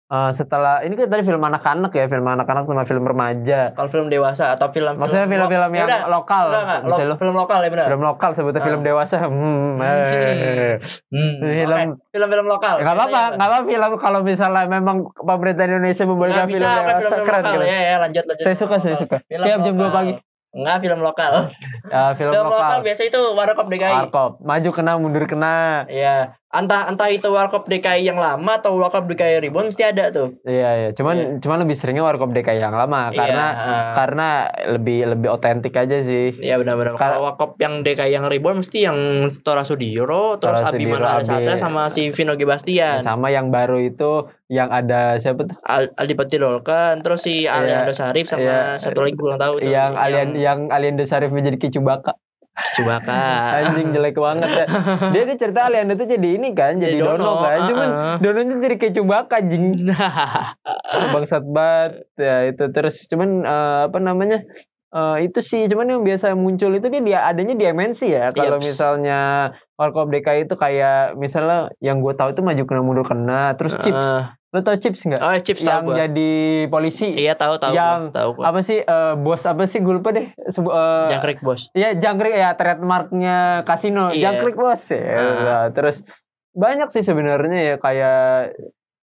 [0.06, 3.74] eh, setelah ini kan tadi film anak-anak ya, film anak-anak sama film remaja.
[3.74, 6.46] Kalau film dewasa atau film Maksudnya film-film yang Yaudah, lokal.
[6.48, 7.86] enggak, lo- lo- film lokal ya benar.
[7.88, 8.66] film lokal sebutnya Ah.
[8.66, 9.18] film dewasa.
[9.22, 10.78] Hmm, eh.
[11.08, 12.10] Hmm, Film- oke.
[12.10, 12.76] film-film lokal.
[12.80, 17.42] Nggak apa-apa, nggak apa film kalau misalnya memang pemerintah Indonesia membolehkan film dewasa film keren
[17.42, 17.66] lokal gitu.
[17.66, 18.44] ya, ya lanjut lanjut.
[18.44, 19.18] Saya suka, saya suka.
[19.24, 20.14] Film Tiap jam dua pagi.
[20.56, 21.52] Enggak film lokal.
[21.86, 22.80] Ya, film, Film lokal, lokal.
[22.82, 23.92] biasa itu Warkop DKI.
[24.08, 25.84] Warkop, maju kena mundur kena.
[25.86, 30.40] Iya, entah entah itu Warkop DKI yang lama atau Warkop DKI Reborn mesti ada tuh.
[30.48, 30.90] Iya, iya.
[30.96, 33.92] Cuman cuman lebih seringnya Warkop DKI yang lama Iya, karena ah.
[33.94, 34.28] karena
[34.76, 36.36] lebih lebih otentik aja sih.
[36.40, 36.96] Iya benar-benar.
[36.96, 38.98] Kar- Kalau Warkop yang DKI yang Reborn mesti yang
[39.44, 42.44] Tora Sudiro, terus Tora Abimana Abi- Satria sama si Vino G.
[42.48, 43.02] Bastian.
[43.04, 45.58] Sama yang baru itu yang ada siapa tuh?
[45.66, 48.60] Al Adipati Dolken, terus si Aliando Sarif sama iya.
[48.78, 49.70] satu lagi gue tahu tuh.
[49.70, 52.14] yang alien yang alien Desarif menjadi Kicubaka.
[52.56, 53.20] Cubaka.
[53.60, 54.66] Anjing jelek banget ya.
[55.12, 57.60] Dia di cerita alien itu jadi ini kan, jadi, Jadi dono, Dono, kan.
[57.68, 58.18] Cuman uh-uh.
[58.24, 59.76] dononya jadi Kicubaka anjing.
[61.14, 64.48] bangsat banget ya itu terus cuman eh, apa namanya
[64.96, 68.58] eh, itu sih cuman yang biasa muncul itu dia, dia adanya di MNC ya kalau
[68.58, 73.76] misalnya Warkop DKI itu kayak misalnya yang gue tahu itu maju kena mundur kena terus
[73.78, 75.96] chips Eh, lo tau chips nggak oh, Chips yang tahu gua.
[76.02, 76.32] jadi
[76.66, 77.72] polisi Iya tahu tahu.
[77.72, 78.44] yang gua, tahu gua.
[78.48, 81.68] apa sih eh, bos apa sih gue lupa deh Sebu- eh, Jangkrik bos.
[81.74, 84.32] ya jangkrik ya trademarknya kasino Iya.
[84.32, 85.04] jangkrik bos ya.
[85.44, 86.08] Nah, terus
[86.52, 88.56] banyak sih sebenarnya ya kayak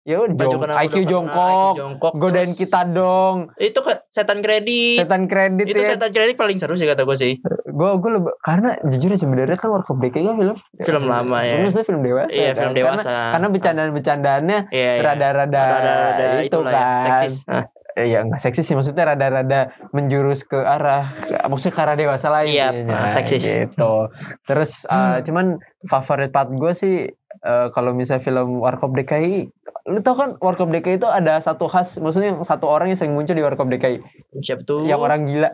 [0.01, 4.99] ya udah Baju jong- IQ jongkok, jongkok, godain terus- kita dong Itu ke setan kredit.
[4.99, 7.33] setan kredit itu ya setan kredit paling seru sih kata gue sih.
[7.65, 11.61] gue gue lebih karena jujur ya sebenarnya kan Warkop DKI kan film Film lama ya.
[11.61, 12.55] maksudnya film dewasa Iya, kan?
[12.55, 13.13] film Karena- dewasa.
[13.29, 15.03] karena bercandaan bercandaannya Iya, iya.
[15.03, 17.35] rada-rada Rada-rada itu itulah kan ya, seksis.
[17.45, 19.59] Nah, Eh, ya nggak seksis sih maksudnya rada-rada
[19.91, 21.09] menjurus ke arah
[21.43, 22.95] maksudnya ke arah dewasa lain Iya, intinya.
[22.97, 23.43] ah, seksis.
[23.43, 24.07] gitu
[24.45, 29.51] terus uh, cuman favorit part gue sih uh, kalau misalnya film Warkop DKI
[29.89, 33.17] lu tau kan Warkop DKI itu ada satu khas maksudnya yang satu orang yang sering
[33.17, 33.97] muncul di Warkop DKI
[34.39, 34.85] siapa tuh?
[34.85, 35.49] yang orang gila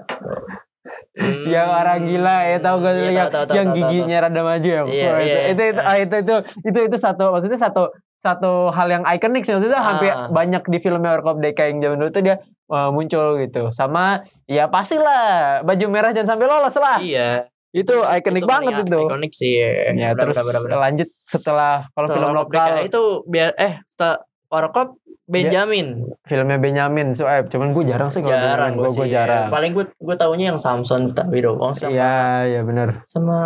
[1.16, 4.18] Hmm, yang orang gila ya tau gak iya, yang, tahu, tahu, yang tahu, tahu, giginya
[4.20, 5.38] rada maju ya Iya, Wah, iya.
[5.48, 6.36] itu, itu, itu, ah, itu itu
[6.68, 7.84] itu itu satu maksudnya satu
[8.20, 9.96] satu hal yang ikonik sih maksudnya Ah.
[9.96, 12.36] hampir banyak di filmnya Warkop DKI yang zaman dulu tuh dia
[12.68, 17.48] uh, muncul gitu sama ya pastilah baju merah jangan sampai lolos lah Iya.
[17.76, 19.60] Itu ikonik banget itu Ikonik sih.
[19.60, 20.80] ya Benar, terus benar.
[20.80, 26.06] lanjut setelah kalau Setelah film lokal itu biar eh setelah Warkop Benjamin.
[26.22, 29.86] filmnya Benyamin so eh, cuman gue jarang sih kalau jarang gue gue jarang Paling gue
[29.92, 33.38] gue taunya yang Samson tapi doang sama iya iya benar sama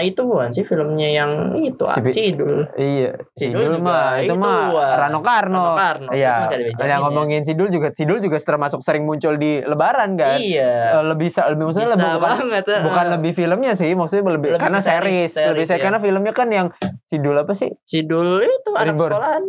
[0.00, 2.66] itu bukan sih filmnya yang itu Si si Sidul.
[2.72, 4.94] Iya, Sidul Sidul juga mah itu itu, mah.
[4.96, 5.58] Rano Karno.
[5.58, 6.34] Rano Karno, Iya.
[6.44, 6.96] Benjamin Yang ya.
[7.00, 10.38] ngomongin Sidul juga Sidul juga termasuk sering muncul di Lebaran kan.
[10.38, 10.72] Iya.
[10.92, 12.64] Eh, lebih lebih maksudnya Bisa lebih bukan, banget.
[12.68, 12.82] eh.
[12.82, 15.82] bukan lebih filmnya sih, maksudnya lebih, Lebih karena series, series, lebih series, se- ya.
[15.82, 16.66] karena filmnya kan yang
[17.04, 17.70] Sidul apa sih?
[17.84, 19.10] Sidul itu anak Reborn.
[19.10, 19.42] sekolahan.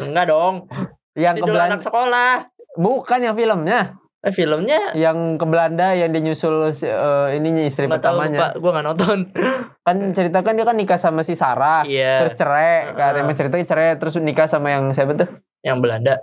[0.00, 0.54] Enggak dong.
[1.16, 2.30] Yang Sidul kebelan anak sekolah.
[2.76, 3.80] bukan yang filmnya.
[4.20, 8.38] Eh, filmnya yang ke Belanda yang dia nyusul si- eh, ininya istri tahu lupa, pertamanya
[8.52, 9.18] gue nggak nonton.
[9.86, 12.20] kan ceritakan dia kan nikah sama si Sarah Iya.
[12.20, 13.22] terus cerai kan Heeh.
[13.22, 15.30] emang ceritanya cerai terus nikah sama yang siapa tuh
[15.62, 16.14] Yang Belanda.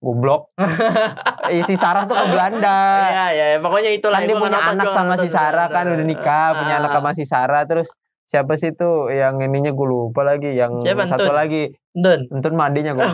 [0.00, 0.48] goblok
[1.52, 4.16] Eh, si Sarah tuh ke Belanda Iya, ya, pokoknya itulah.
[4.16, 7.10] kan dia Gua punya anak gua sama si Sarah kan udah nikah punya anak sama
[7.12, 7.92] si Sarah terus
[8.24, 11.36] siapa sih tuh yang ininya gue lupa lagi yang Siapa, satu Entun?
[11.36, 12.24] lagi Dun.
[12.30, 13.04] Entun madinya gue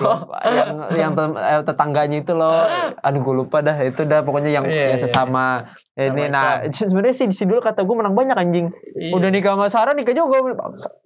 [0.47, 2.63] yang yang eh, tetangganya itu loh
[2.97, 5.03] aduh gue lupa dah itu dah pokoknya yang, Iya, yang iya.
[5.03, 9.11] sesama ini Sama nah sebenarnya sih si dulu kata gue menang banyak anjing Iya.
[9.13, 10.39] udah nikah sama Sarah nikah juga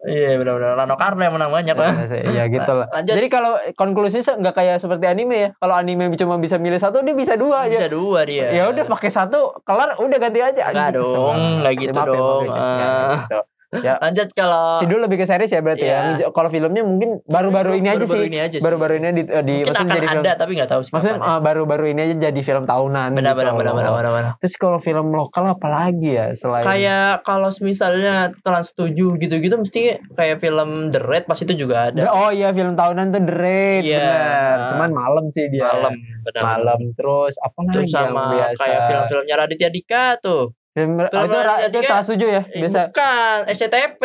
[0.03, 0.77] Iya, benar-benar.
[0.77, 1.89] Rano Karno yang menang banyak, Pak.
[2.29, 3.15] ya gitu lah Lanjut.
[3.15, 7.15] jadi kalau konklusinya nggak kayak seperti anime ya kalau anime cuma bisa milih satu dia
[7.15, 8.53] bisa dua aja Bisa dua dia.
[8.53, 12.09] ya udah pakai satu kelar udah ganti aja Anjing, kesel dong, nggak gitu ya, maaf
[12.11, 12.43] dong.
[12.43, 12.61] ya, nggak
[12.93, 13.17] Ah.
[13.17, 13.39] gitu.
[13.81, 16.21] Ya Lanjut kalau si dulu lebih ke series ya berarti Iya.
[16.21, 18.61] ya kalau filmnya mungkin baru-baru ini aja Baru-baru sih ini aja sih.
[18.61, 20.91] baru-baru ini di, di mungkin akan jadi film ada tapi nggak tahu sih.
[20.93, 21.25] maksudnya ya.
[21.25, 24.33] uh, baru-baru ini aja jadi film tahunan benar gitu benar benar benar benar benar.
[24.39, 29.81] terus kalau film lokal apa lagi ya selain Kayak kalau misalnya Trans 7 gitu-gitu mesti
[30.13, 32.13] kayak film The Red pas itu juga ada.
[32.13, 33.99] oh iya film tahunan tuh The Raid Iya.
[33.99, 36.43] benar cuman malam sih dia Malam, benar.
[36.45, 40.53] malam terus apa lagi Terus yang sama biasa kayak film-filmnya Raditya Dika tuh.
[40.73, 41.89] Film, oh, itu, itu Dika.
[41.93, 44.03] kelas tujuh ya Eh, biasa Bukan, SCTP.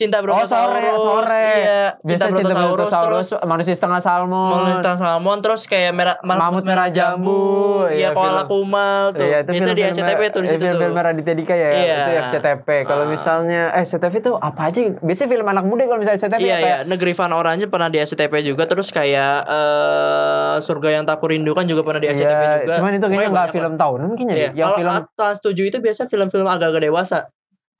[0.00, 0.96] Cinta Oh, sore, Brontosaurus.
[0.98, 1.44] sore.
[1.52, 6.16] Iya, biasa Cinta cinta Brontosaurus, Brontosaurus terus manusia setengah salmon Manusia Salmon terus kayak merah
[6.22, 8.64] Mamut Merah Jambu, Iya, iya, Koala film.
[8.64, 9.22] Kumal tuh.
[9.22, 10.66] Iya, itu Biasa di SCTV tuh di eh, situ tuh.
[10.72, 11.96] film-film Raditya Dika ya, Iya.
[11.98, 12.68] itu FCTP.
[12.82, 13.10] Kalau Ah.
[13.10, 14.80] misalnya eh SCTV itu apa aja?
[14.96, 16.78] Biasanya film anak muda kalau misalnya SCTV Iya apa iya, ya?
[16.82, 21.82] Negeri Van Orange pernah di SCTV juga terus kayak eh Surga yang tak kurindukan juga
[21.82, 22.36] pernah di Iya, juga.
[22.72, 24.32] cuman itu kayaknya Pokoknya nggak banyak film tahunan kayaknya.
[24.32, 24.40] Iya.
[24.46, 24.50] deh.
[24.54, 27.18] Yang Kalau film Trans 7 itu biasa film-film agak-agak dewasa.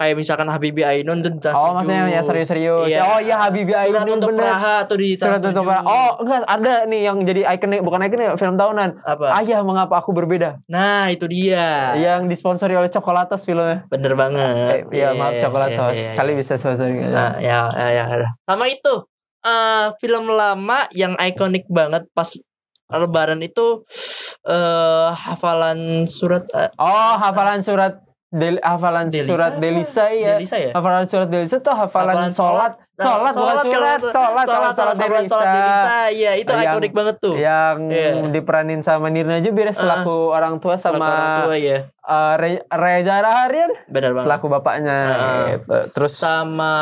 [0.01, 1.85] Kayak misalkan Habibie Ainun tuh Trans Oh, 7.
[1.85, 2.89] maksudnya yang serius-serius.
[2.89, 3.05] Iya.
[3.05, 4.49] Oh iya Habibie Surat Ainun untuk bener.
[4.49, 5.69] Praha tuh di Surat untuk 7.
[5.69, 5.83] Praha.
[5.85, 9.05] Oh, enggak ada nih yang jadi ikon bukan ikon ya, film tahunan.
[9.05, 9.27] Apa?
[9.37, 10.57] Ayah mengapa aku berbeda?
[10.67, 11.93] Nah, itu dia.
[11.95, 13.85] Yang disponsori oleh Coklatos filmnya.
[13.87, 14.89] Bener banget.
[14.89, 15.93] Eh, Iya, maaf Coklatos.
[15.93, 16.17] iya, iya.
[16.17, 16.97] Kali bisa sponsori.
[16.97, 18.31] Nah, ya, ya, ya, ya.
[18.49, 19.05] Sama itu
[19.41, 22.33] eh film lama yang ikonik banget pas
[22.89, 23.85] Lebaran itu
[24.43, 29.53] eh hafalan surat eh, Oh, hafalan surat Del, hafalan Delisa surat?
[29.59, 30.39] Delisa ya.
[30.39, 30.71] Delisa ya?
[30.71, 32.73] Hafalan surat Delisa tuh hafalan, Hafalan sholat.
[32.95, 33.65] Nah, Sholat, bukan kalau surat.
[33.65, 35.27] Sholat, sholat, sholat, hafalan Delisa.
[35.27, 35.99] sholat Delisa.
[36.11, 37.35] Iya, itu Yang- ikonik banget tuh.
[37.35, 38.11] Yang Iya.
[38.31, 41.79] diperanin sama Nirna Jubir selaku orang tua sama orang tua ya.
[41.89, 44.25] eh, Re- Reza Raharian Benar banget.
[44.25, 44.99] selaku bapaknya.
[45.03, 45.43] Heeh.
[45.57, 45.77] gitu.
[45.91, 46.73] Terus sama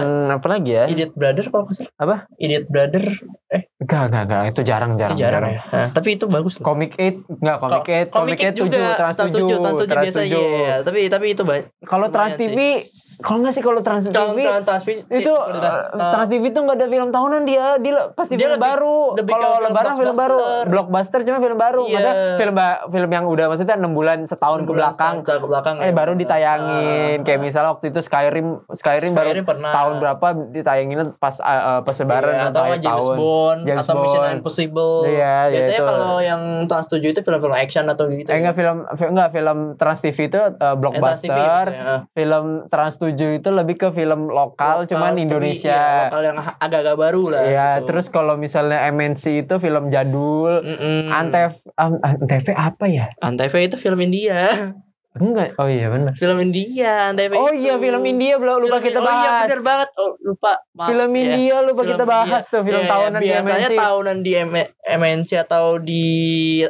[0.00, 0.84] hmm, apa lagi ya?
[0.86, 1.92] Idiot Brother kalau nggak salah.
[1.98, 2.16] Apa?
[2.36, 3.04] Idiot Brother
[3.48, 4.42] eh Enggak, enggak, enggak.
[4.52, 5.16] Itu jarang, jarang.
[5.16, 5.62] itu jarang ya.
[5.72, 6.60] Nah, tapi itu bagus.
[6.60, 10.04] Comic 8 enggak Comic 8, Komik Comic 8 juga 7, Trans 7, Trans 7 Trans
[10.04, 10.28] biasa 7.
[10.28, 10.74] iya.
[10.84, 11.64] Tapi tapi itu banyak.
[11.88, 12.84] Kalau Trans TV
[13.18, 16.76] kalau enggak sih kalau Trans TV kalau Trans TV itu eh, Trans TV tuh nggak
[16.76, 20.36] ada film tahunan dia dia pasti Dia film lebih- baru kalau film lebaran film baru
[20.64, 21.20] blockbuster.
[21.20, 21.90] cuma film baru Iya.
[21.90, 22.54] maksudnya film
[22.88, 25.92] film yang udah maksudnya enam bulan setahun ke belakang setahun ke belakang eh ya.
[25.92, 27.42] baru ditayangin Ah, kayak ah.
[27.42, 29.70] misalnya waktu itu Skyrim Skyrim, baru Skyrim pernah.
[29.72, 33.16] tahun berapa ditayangin pas eh, eh, pas lebaran Iya, atau James tahun.
[33.16, 34.36] Bond James atau Mission Bond.
[34.38, 34.94] Impossible.
[35.04, 35.88] Iya, iya, Biasanya itu.
[35.88, 38.28] kalau yang Trans 7 itu film-film action atau gitu.
[38.28, 41.66] Eh enggak film fi- enggak film Trans TV itu eh, Eh, Trans TV blockbuster.
[41.66, 41.96] maksudnya.
[42.12, 45.72] film Trans 7 itu lebih ke film lokal, Lokal, cuman Indonesia.
[45.72, 47.42] iya, lokal yang agak-agak baru lah.
[47.44, 47.86] Iya, gitu.
[47.88, 50.60] terus kalau misalnya MNC itu film jadul.
[50.60, 51.08] Mm-mm.
[51.08, 53.12] Antv An- Antv apa ya?
[53.20, 54.48] Antv itu film India.
[55.18, 55.48] Enggak.
[55.54, 56.12] Oh iya benar.
[56.14, 57.32] film India, Antv.
[57.32, 57.60] Oh itu.
[57.60, 59.42] iya film India belum lupa Film- kita Oh iya bahas.
[59.44, 59.88] bener banget.
[59.94, 60.52] Oh lupa.
[60.70, 61.18] Maaf, film ya.
[61.20, 62.52] India lupa Film kita bahas India.
[62.52, 63.76] tuh film iya, tahunan di biasanya MNC.
[63.76, 66.04] tahunan di M- MNC atau di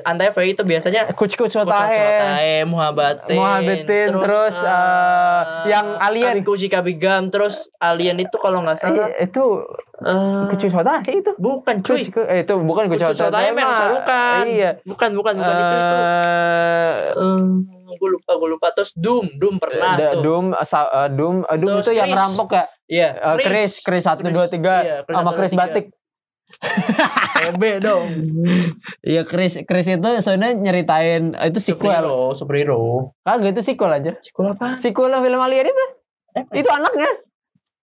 [0.00, 1.92] Antv itu biasanya Kuch Kuch Hotahe.
[1.94, 6.32] Cotae, Muhabbatin, Muhabbatin, terus, eh, yang Alien.
[6.34, 9.44] Kabikuchi Kabigam, terus Alien itu kalau nggak salah Eh, itu
[10.00, 11.32] eh, Kuch Kuch Hotahe itu.
[11.37, 12.00] bukan cuy.
[12.02, 12.88] Kuch- eh, itu bukan.
[13.20, 13.74] Hotae yang.
[13.74, 14.42] Sarukan.
[14.46, 14.70] Iya.
[14.82, 15.96] Bukan, bukan, bukan itu itu.
[15.98, 16.96] Eh,
[17.90, 18.66] gue lupa, gue lupa.
[18.70, 20.20] Terus Doom, Doom pernah Da- tuh.
[20.20, 20.66] Doom, eh,
[21.11, 22.20] Doom, eh, Doom Terus itu yang Chris.
[22.20, 22.64] rampok ya?
[22.85, 25.61] Iya, Eh, Chris, Chris satu dua tiga, Iya, sama Chris tiga.
[25.64, 25.87] Batik.
[27.48, 28.09] EB dong.
[29.01, 32.03] Iya Chris, Chris itu soalnya nyeritain eh, itu sequel.
[32.03, 32.81] Superhero, superhero.
[33.22, 34.12] Kagak itu sequel aja.
[34.18, 34.68] Sekolah apa?
[34.77, 35.87] Sequel film Alien itu.
[36.35, 37.09] Eh, Itu anaknya.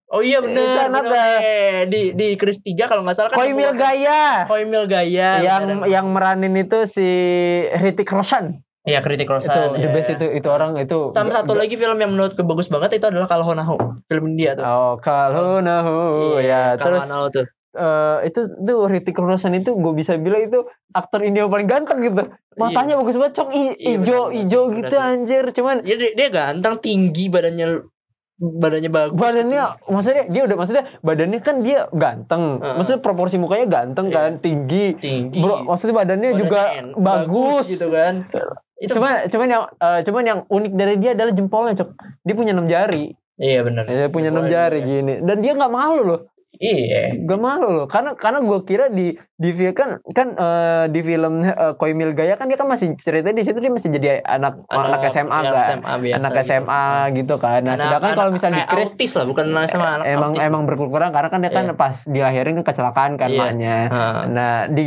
[0.07, 1.37] Oh iya Itu bener, anak bener.
[1.39, 4.45] Eh, di di Chris 3 kalau nggak salah kan Koimil Gaya.
[4.45, 5.85] Koimil Gaya yang bener.
[5.87, 7.07] yang meranin itu si
[7.71, 8.64] Hrithik Roshan.
[8.85, 9.89] Iya kritik Itu Roshan the ya.
[9.89, 11.09] best itu itu orang itu.
[11.09, 14.61] Sama satu lagi film yang menurutku bagus banget itu adalah Kalhonaho film India tuh.
[14.61, 15.97] Oh, Kalhonahu
[16.37, 16.77] ya.
[16.77, 17.45] Terus Kalhonaho tuh.
[17.73, 21.97] eh, itu tuh Hrithik Roshan itu gue bisa bilang itu aktor India yang paling ganteng
[21.99, 22.29] gitu.
[22.55, 25.43] Matanya bagus banget, cok i- Iya, ijo bener, ijo gitu bener anjir.
[25.51, 27.83] Cuman Ya, dia, dia ganteng, tinggi badannya
[28.37, 29.15] badannya bagus.
[29.15, 32.75] badannya maksudnya dia udah maksudnya badannya kan dia ganteng Heeh.
[32.75, 34.15] maksudnya proporsi mukanya ganteng Iya.
[34.17, 35.39] kan tinggi tinggi.
[35.39, 38.27] bro maksudnya badannya, badannya juga en- bagus, gitu kan.
[38.75, 41.89] Itu cuman cuman yang eh, cuman yang unik dari dia adalah jempolnya cok
[42.27, 43.87] dia punya enam jari iya benar.
[43.87, 44.87] dia punya enam jari ya.
[44.87, 46.21] gini dan dia nggak malu loh
[46.57, 47.19] Iya.
[47.19, 51.41] Gak malu loh, karena karena gue kira di di film kan kan eh, di film
[51.41, 55.03] uh, Koimil Gaya kan dia kan masih cerita di situ dia masih jadi anak anak,
[55.05, 56.45] SMA yang kan, SMA biasa anak gitu.
[56.45, 57.59] SMA gitu kan.
[57.61, 60.31] Nah Anak- sedangkan kalau anak- misalnya di Chris autis lah, bukan anak SMA, anak emang
[60.31, 60.45] autis.
[60.45, 61.73] emang berkurang karena kan dia kan Iya.
[61.73, 63.39] pas dilahirin kan kecelakaan kan Iya.
[63.41, 63.77] maknya.
[63.85, 64.19] Heeh.
[64.29, 64.85] Nah di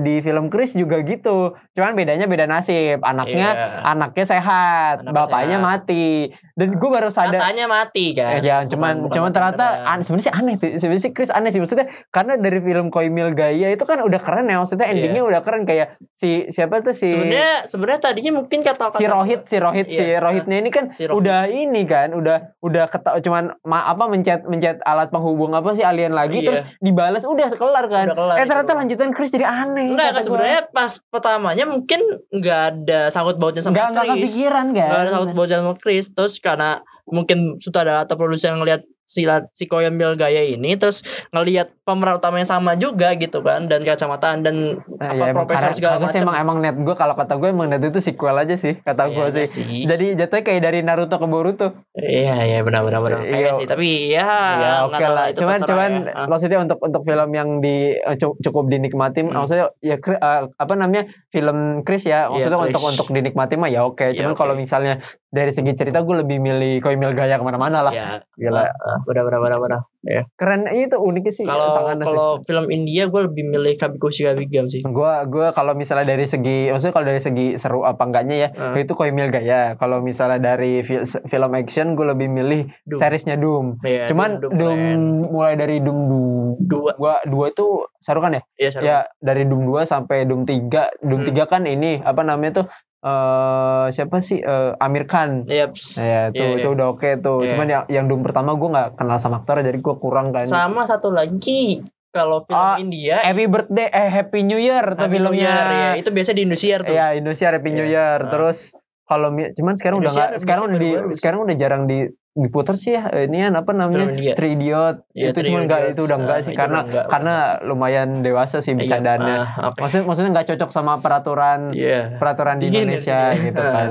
[0.00, 1.38] di film Chris juga gitu,
[1.72, 2.98] cuman bedanya beda nasib.
[3.00, 3.66] Anaknya Iya.
[3.86, 5.68] anaknya sehat, Anaknya bapaknya sehat.
[5.70, 6.06] mati.
[6.52, 8.30] Dan gue baru sadar Katanya mati kan.
[8.32, 10.68] Eh, ya, Bukan- cuman bukan cuman mati ternyata an- sebenarnya aneh tuh.
[10.76, 14.46] Sebenarnya sih Chris aneh sih maksudnya karena dari film Koimil Gaya itu kan udah keren
[14.46, 14.96] ya maksudnya Iya.
[14.96, 19.40] endingnya udah keren kayak si siapa tuh si sebenarnya sebenarnya tadinya mungkin kata-kata si Rohit
[19.44, 20.18] si Rohit si Iya.
[20.18, 21.20] Rohitnya ini kan Si Rohit.
[21.20, 25.82] udah ini kan udah udah keta cuman ma- apa mencet mencet alat penghubung apa sih
[25.82, 26.48] alien lagi Iya.
[26.48, 28.80] terus dibalas udah kelar kan Udah kelar eh ternyata gitu.
[28.80, 33.60] lanjutan Chris jadi aneh Enggak, kata kan sebenarnya pas pertamanya mungkin nggak ada sangkut pautnya
[33.60, 34.14] sama nggak nggak Chris.
[34.24, 36.06] kepikiran kan Nggak ada sangkut pautnya sama Chris.
[36.08, 36.70] Terus karena
[37.04, 38.80] mungkin sutradara atau produser yang ngelihat
[39.14, 39.22] si
[39.52, 41.00] si Koyan gaya ini terus
[41.30, 44.56] ngelihat pemeran utamanya sama juga gitu kan dan kacamataan dan
[44.94, 46.16] Nah, apa ya, profesor segala macam.
[46.18, 49.26] emang emang net gue kalau kata gue emang net itu sequel aja sih kata gue
[49.26, 49.46] Iya sih.
[49.46, 49.84] sih.
[49.84, 51.76] Jadi jatuhnya kayak dari Naruto ke Boruto.
[51.92, 53.20] Iya iya benar benar benar.
[53.22, 53.52] Iya.
[53.54, 54.24] Sih tapi ya
[54.56, 55.26] ya oke tahu lah.
[55.30, 56.12] Cuman cuman ya.
[56.14, 56.26] Ah.
[56.26, 59.36] maksudnya untuk untuk film yang di eh, cu- cukup dinikmati, Hmm.
[59.36, 62.26] maksudnya ya eh, apa namanya film Chris ya.
[62.26, 62.72] Maksudnya Chris.
[62.72, 64.00] untuk untuk dinikmati mah ya oke.
[64.02, 64.40] Iya, Cuman oke.
[64.40, 67.92] kalau misalnya dari segi cerita gue lebih milih Koimil Gaya ke mana-mana lah.
[67.92, 68.72] Ya, Gila.
[69.04, 69.80] Benar benar benar benar.
[70.02, 70.28] Ya.
[70.34, 71.44] Keren itu uniknya sih.
[71.44, 72.02] Kalau sih.
[72.02, 74.80] kalau film India gue lebih milih Kabikoshi Kabigam sih.
[74.82, 78.76] Gua gua kalau misalnya dari segi maksudnya kalau dari segi seru apa enggaknya ya Hmm.
[78.76, 79.74] itu Koimil Gaya.
[79.74, 82.98] Kalau misalnya dari fi- film action gue lebih milih Doom.
[82.98, 83.80] seriesnya Doom.
[83.80, 87.66] Iya, Cuman Doom- Doom, Doom mulai dari Doom du- dua gua dua itu
[87.98, 88.42] seru kan ya?
[88.54, 88.82] Iya, seru.
[88.82, 90.92] Ya dari Doom 2 sampai Doom 3.
[91.00, 91.28] Doom Hmm.
[91.28, 92.66] 3 kan ini apa namanya tuh
[93.04, 95.44] eh siapa sih Eh, Amir Khan.
[95.44, 95.70] Yep.
[95.94, 96.74] Nah, ya itu Iya, itu iya.
[96.74, 97.38] udah oke tuh.
[97.40, 97.50] Iya.
[97.52, 100.44] Cuman yang yang Doom pertama gue nggak kenal sama aktor jadi gue kurang kan.
[100.44, 105.18] Sama satu lagi kalau film Ah, India Happy Birthday eh Happy New Year tuh Happy
[105.18, 105.44] New filmnya.
[105.44, 105.90] Year, ya.
[105.96, 106.90] itu biasa di Indosiar tuh.
[106.90, 107.92] Iya, Indonesia Happy New Iya.
[107.92, 108.18] Year.
[108.20, 108.30] Ah.
[108.30, 108.58] Terus
[109.04, 111.98] kalau cuman sekarang udah Indonesia nggak ada sekarang udah di sekarang udah jarang di
[112.34, 114.32] diputar sih ya ini kan apa namanya Film India.
[114.34, 117.06] Three Idiot Iya, itu cuman enggak itu udah enggak Ah, sih karena enggak.
[117.06, 119.36] karena lumayan dewasa sih Iya, bercandaannya.
[119.38, 119.78] ah, oke.
[119.78, 122.18] Maksudnya maksudnya nggak cocok sama peraturan Iya.
[122.18, 123.88] peraturan di Iya, Indonesia gitu kan.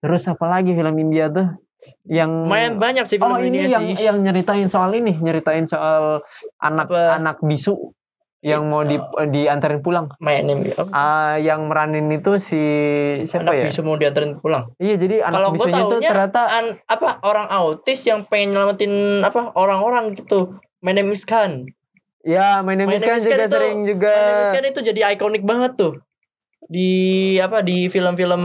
[0.00, 1.46] Terus apa lagi film India tuh
[2.06, 3.96] yang Lumayan banyak sih film Oh ini India yang sih.
[4.00, 6.24] yang nyeritain soal ini, nyeritain soal
[6.58, 7.20] anak Apa?
[7.20, 7.92] anak bisu
[8.42, 8.98] yang mau di
[9.30, 10.10] diantarin pulang.
[10.18, 10.90] Ini apa?
[10.90, 12.58] Ah, yang meranin itu si
[13.22, 13.64] siapa anak ya?
[13.70, 14.74] bisu mau diantarin pulang.
[14.82, 19.22] Iya, jadi Kalau anak gue bisunya taunya ternyata an- apa orang autis yang pengen nyelamatin
[19.22, 20.58] apa orang-orang gitu.
[20.82, 21.70] My name is Khan.
[22.22, 24.10] ya My Name is juga itu- sering juga.
[24.10, 26.02] My name is Khan itu jadi ikonik banget tuh
[26.66, 26.90] di
[27.38, 28.42] apa di film-film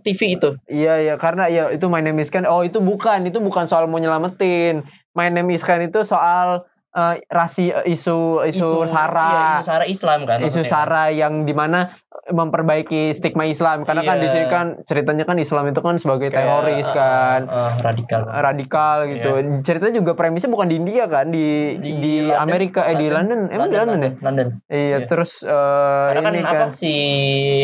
[0.00, 0.56] TV itu.
[0.68, 2.44] Iya, iya, karena ya itu My Name is Khan.
[2.44, 4.84] Oh, itu bukan, itu bukan soal mau nyelamatin.
[5.12, 6.64] My Name is Khan itu soal
[6.96, 9.30] eh, rasi isu isu, Iya, sara.
[9.60, 10.38] isu sara Islam kan.
[10.40, 11.92] isu sara yang di mana
[12.26, 14.22] memperbaiki stigma Islam karena kan Iya.
[14.22, 18.22] di sini kan ceritanya kan Islam itu kan sebagai Kayak, teroris eh, kan eh, radikal.
[18.26, 19.30] radikal gitu
[19.62, 23.68] ceritanya juga premisnya bukan di India kan di di, London, Amerika eh di London emang
[23.68, 24.46] di London, ya London.
[24.66, 25.06] iya Iya.
[25.06, 26.94] terus eh, Karena kan ini apa kan si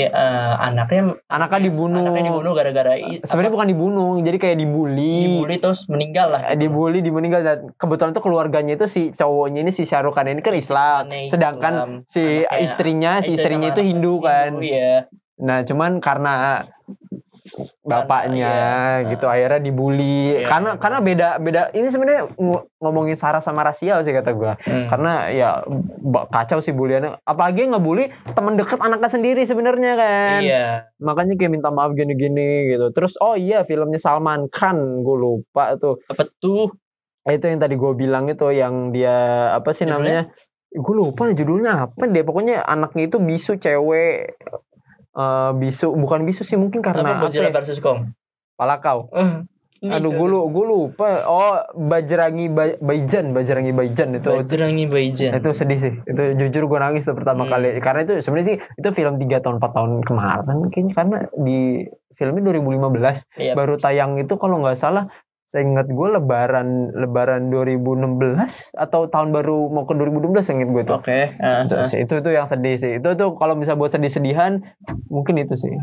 [0.05, 2.92] eh, anaknya anaknya dibunuh anaknya dibunuh gara-gara
[3.23, 6.40] sebenarnya apa, bukan dibunuh jadi kayak dibully dibully terus meninggal lah.
[6.47, 10.26] Eh, dibully di meninggal dan kebetulan tuh keluarganya itu si cowoknya ini si Syahrukh Khan
[10.26, 11.90] ini kan Islam Aneh sedangkan Islam.
[12.04, 15.06] si Anaknya- istrinya si istri istrinya itu Hindu kan Iya.
[15.38, 16.66] Nah, cuman karena
[17.82, 18.54] bapaknya
[19.02, 19.11] iya.
[19.11, 20.46] gitu akhirnya dibully Iya.
[20.46, 24.87] karena karena beda beda ini sebenarnya ng- ngomongin sara sama rasial sih kata gua Hmm.
[24.87, 25.48] karena ya
[26.30, 30.66] kacau sih buliannya apalagi yang ngebully teman deket anaknya sendiri sebenarnya kan Iya.
[30.96, 35.98] makanya kayak minta maaf gini-gini gitu terus oh iya filmnya Salman Khan gue lupa tuh
[36.06, 36.70] Apa tuh?
[37.24, 39.14] Itu yang tadi gue bilang itu yang dia
[39.52, 40.26] apa sih Judulnya?
[40.26, 40.35] namanya
[40.72, 44.35] gue lupa nih judulnya apa deh pokoknya anaknya itu bisu cewek
[45.12, 47.54] eh bisu bukan bisu sih mungkin karena Apa apa Godzilla ya?
[47.54, 48.11] versus Kong?
[48.54, 49.44] palakau Eh,
[49.90, 55.35] aduh gue gue lupa oh Bajrangi Ba- Baijan Bajrangi Baijan itu Bajrangi Baijan.
[55.37, 57.50] itu sedih sih itu jujur gue nangis tuh pertama Hmm.
[57.52, 61.82] kali karena itu sebenarnya sih itu film 3 tahun 4 tahun kemarin kayaknya karena di
[62.11, 63.53] filmnya 2015 Iya.
[63.53, 65.11] baru tayang itu kalau nggak salah
[65.53, 70.84] saya ingat gue lebaran lebaran 2016 atau tahun baru mau ke 2012 saya ingat gue
[70.88, 71.28] tuh Oke.
[71.44, 71.84] ah, itu, ah.
[71.84, 74.64] sih, itu itu yang sedih sih itu tuh kalau bisa buat sedih-sedihan
[75.12, 75.76] mungkin itu sih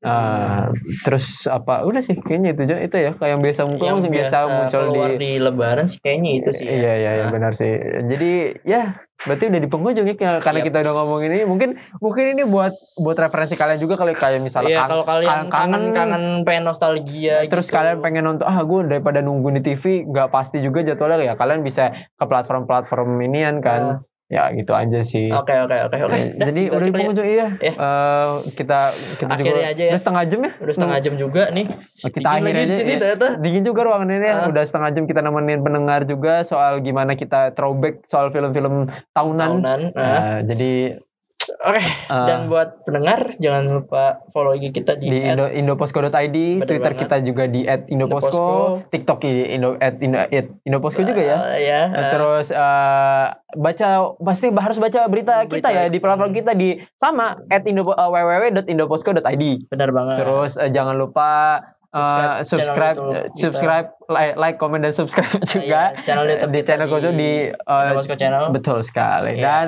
[0.00, 0.72] Ah,
[1.04, 1.84] terus apa?
[1.84, 4.82] Udah sih kayaknya itu aja- itu ya kayak yang biasa muncul yang biasa, biasa muncul
[4.88, 6.72] di, di lebaran sih kayaknya itu sih ya.
[6.72, 7.30] Iya iya iya Nah.
[7.30, 7.68] benar sih.
[8.08, 8.32] Jadi
[8.64, 8.82] ya
[9.20, 10.66] berarti udah di penghujung ya karena Yap.
[10.66, 11.70] kita udah ngomong ini mungkin
[12.00, 15.82] mungkin ini buat buat referensi kalian juga kalau kayak misalnya Iya kan- kalau kalian kangen
[15.92, 17.76] kangen pengen nostalgia terus gitu.
[17.76, 21.60] kalian pengen nonton ah gue daripada nunggu di TV nggak pasti juga jadwalnya ya kalian
[21.60, 24.00] bisa ke platform-platform inian kan
[24.30, 26.18] ya gitu aja sih Oke oke oke oke.
[26.46, 27.72] Jadi udah di penghujung iya Ya.
[27.72, 28.80] Eh, kita
[29.18, 29.90] kita juga Akhirnya aja ya.
[29.90, 31.66] udah setengah jam ya Udah setengah jam juga nih.
[32.00, 32.98] kita Dingin akhir lagi aja di sini ya.
[33.00, 33.28] ternyata.
[33.36, 34.34] dingin juga ruangan ini ya.
[34.36, 34.46] Ah.
[34.46, 39.80] udah setengah jam kita nemenin pendengar juga soal gimana kita throwback soal film-film tahunan, Tahunan.
[39.92, 40.94] Nah, Nah, jadi
[41.40, 41.80] Oke.
[41.80, 47.00] eh, Dan buat pendengar jangan lupa follow IG kita di, di Indo, indoposko.id, Twitter banget.
[47.00, 48.92] kita juga di @indoposko, Indoposko.
[48.92, 51.38] TikTok di Indo at Indo, at Indoposko juga ya.
[51.56, 51.82] Ya.
[51.90, 53.26] Eh, Terus eh,
[53.56, 53.88] baca
[54.20, 55.70] pasti harus baca berita, kita Berita.
[55.72, 59.44] ya di platform kita di sama at indo, uh, www.indoposko.id.
[59.66, 60.16] benar banget.
[60.22, 61.60] Terus eh, jangan lupa
[61.90, 66.60] Subscribe subscribe, YouTube eh, subscribe, like, like, comment dan subscribe juga Iya, channel YouTube di
[66.62, 68.44] kita channel Kozo di eh, Indoposko channel.
[68.54, 69.34] betul sekali.
[69.34, 69.42] Iya.
[69.42, 69.66] Dan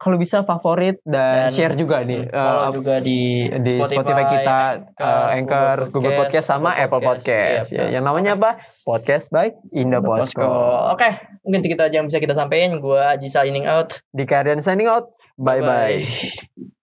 [0.00, 4.60] kalau bisa favorit dan, Dan share juga nih eh, follow juga di, di Spotify, kita
[4.96, 7.68] uh, Anchor, Google Podcast, sama Apple Apple Podcast.
[7.68, 8.64] Iya, Ya, yang namanya apa?
[8.88, 10.40] Podcast by Indah Posko.
[10.40, 10.96] Posko.
[10.96, 11.08] Oke,
[11.44, 12.80] mungkin segitu aja yang bisa kita sampaikan.
[12.80, 14.00] Gua Aji signing out.
[14.16, 15.12] Di Kardian signing out.
[15.36, 16.00] Bye bye.
[16.00, 16.79] Bye-bye.